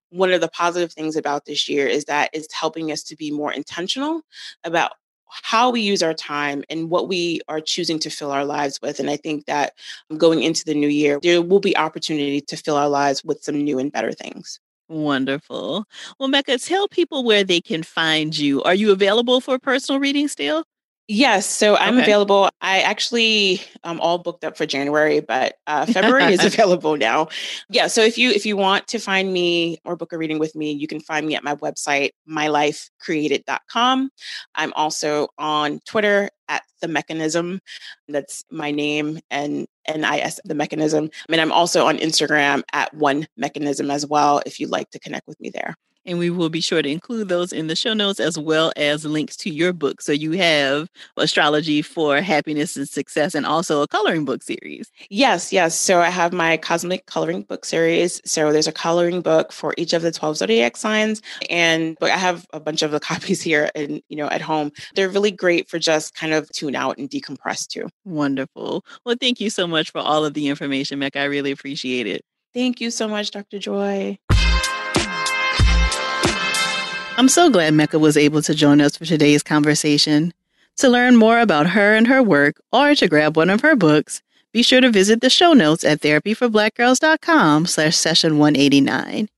[0.09, 3.31] one of the positive things about this year is that it's helping us to be
[3.31, 4.21] more intentional
[4.63, 4.93] about
[5.27, 8.99] how we use our time and what we are choosing to fill our lives with.
[8.99, 9.73] And I think that
[10.17, 13.61] going into the new year, there will be opportunity to fill our lives with some
[13.61, 14.59] new and better things.
[14.87, 15.85] Wonderful.
[16.19, 18.61] Well, Mecca, tell people where they can find you.
[18.63, 20.63] Are you available for personal reading still?
[21.07, 22.03] Yes, so I'm okay.
[22.03, 22.49] available.
[22.61, 27.27] I actually I'm all booked up for January, but uh, February is available now.
[27.69, 30.55] Yeah, so if you if you want to find me or book a reading with
[30.55, 34.09] me, you can find me at my website mylifecreated.com.
[34.55, 37.59] I'm also on Twitter at the mechanism.
[38.07, 41.11] That's my name and NIS the mechanism.
[41.29, 44.99] I mean, I'm also on Instagram at one mechanism as well if you'd like to
[44.99, 45.75] connect with me there.
[46.05, 49.05] And we will be sure to include those in the show notes as well as
[49.05, 50.01] links to your book.
[50.01, 54.91] So you have Astrology for Happiness and Success and also a coloring book series.
[55.09, 55.75] Yes, yes.
[55.75, 58.21] So I have my cosmic coloring book series.
[58.25, 61.21] So there's a coloring book for each of the 12 zodiac signs.
[61.49, 64.71] And but I have a bunch of the copies here and you know at home.
[64.95, 67.89] They're really great for just kind of tune out and decompress too.
[68.03, 68.85] Wonderful.
[69.05, 71.19] Well, thank you so much for all of the information, Mecca.
[71.19, 72.21] I really appreciate it.
[72.53, 73.59] Thank you so much, Dr.
[73.59, 74.17] Joy.
[77.17, 80.33] I'm so glad Mecca was able to join us for today's conversation.
[80.77, 84.21] To learn more about her and her work, or to grab one of her books,
[84.51, 89.29] be sure to visit the show notes at therapyforblackgirls.com slash session 189.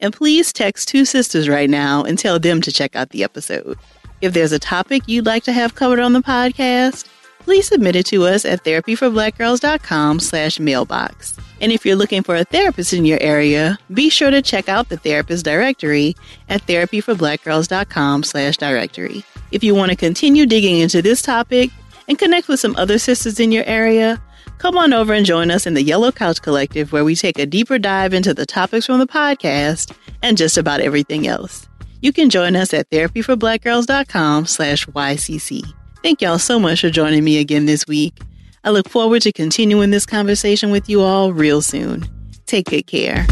[0.00, 3.78] And please text two sisters right now and tell them to check out the episode.
[4.20, 7.08] If there's a topic you'd like to have covered on the podcast,
[7.44, 11.36] please submit it to us at therapyforblackgirls.com slash mailbox.
[11.60, 14.88] And if you're looking for a therapist in your area, be sure to check out
[14.88, 16.16] the therapist directory
[16.48, 19.24] at therapyforblackgirls.com slash directory.
[19.52, 21.70] If you want to continue digging into this topic
[22.08, 24.20] and connect with some other sisters in your area,
[24.58, 27.46] come on over and join us in the Yellow Couch Collective where we take a
[27.46, 31.68] deeper dive into the topics from the podcast and just about everything else.
[32.00, 35.72] You can join us at therapyforblackgirls.com slash YCC.
[36.02, 38.18] Thank y'all so much for joining me again this week.
[38.64, 42.08] I look forward to continuing this conversation with you all real soon.
[42.46, 43.24] Take good care.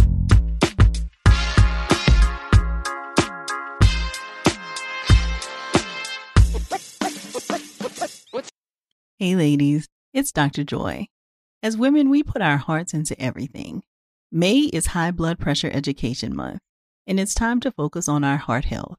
[9.18, 10.62] Hey, ladies, it's Dr.
[10.62, 11.08] Joy.
[11.64, 13.82] As women, we put our hearts into everything.
[14.30, 16.60] May is High Blood Pressure Education Month,
[17.04, 18.98] and it's time to focus on our heart health.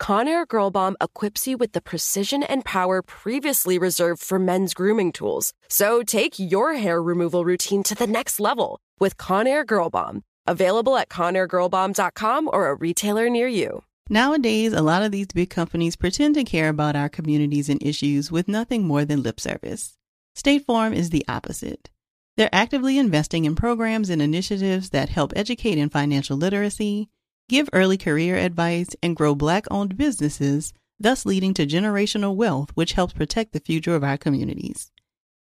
[0.00, 5.12] Conair Girl Bomb equips you with the precision and power previously reserved for men's grooming
[5.12, 5.52] tools.
[5.68, 10.22] So take your hair removal routine to the next level with Conair Girl Bomb.
[10.46, 13.82] Available at ConairGirlBomb.com or a retailer near you.
[14.10, 18.30] Nowadays, a lot of these big companies pretend to care about our communities and issues
[18.30, 19.96] with nothing more than lip service.
[20.34, 21.88] State Farm is the opposite.
[22.36, 27.08] They're actively investing in programs and initiatives that help educate in financial literacy,
[27.48, 32.92] give early career advice, and grow Black owned businesses, thus leading to generational wealth, which
[32.92, 34.90] helps protect the future of our communities.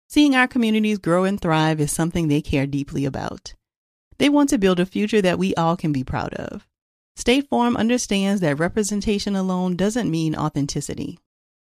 [0.08, 3.54] Seeing our communities grow and thrive is something they care deeply about.
[4.18, 6.68] They want to build a future that we all can be proud of.
[7.16, 11.20] State Farm understands that representation alone doesn't mean authenticity,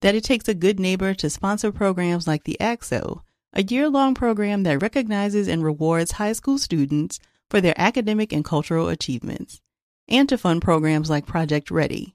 [0.00, 4.14] that it takes a good neighbor to sponsor programs like the ACT-SO, a year long
[4.14, 7.18] program that recognizes and rewards high school students
[7.50, 9.60] for their academic and cultural achievements,
[10.08, 12.14] and to fund programs like Project Ready,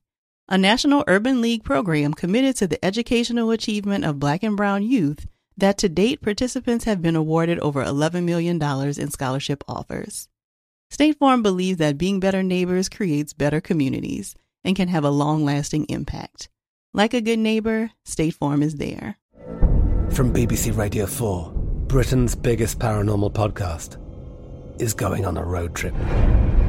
[0.49, 5.27] a national urban league program committed to the educational achievement of Black and Brown youth
[5.57, 10.27] that to date participants have been awarded over $11 million in scholarship offers.
[10.89, 15.43] State Farm believes that being better neighbors creates better communities and can have a long
[15.43, 16.49] lasting impact.
[16.93, 19.17] Like a good neighbor, State Farm is there.
[20.11, 21.51] From BBC Radio 4,
[21.87, 23.97] Britain's biggest paranormal podcast
[24.79, 25.95] is going on a road trip.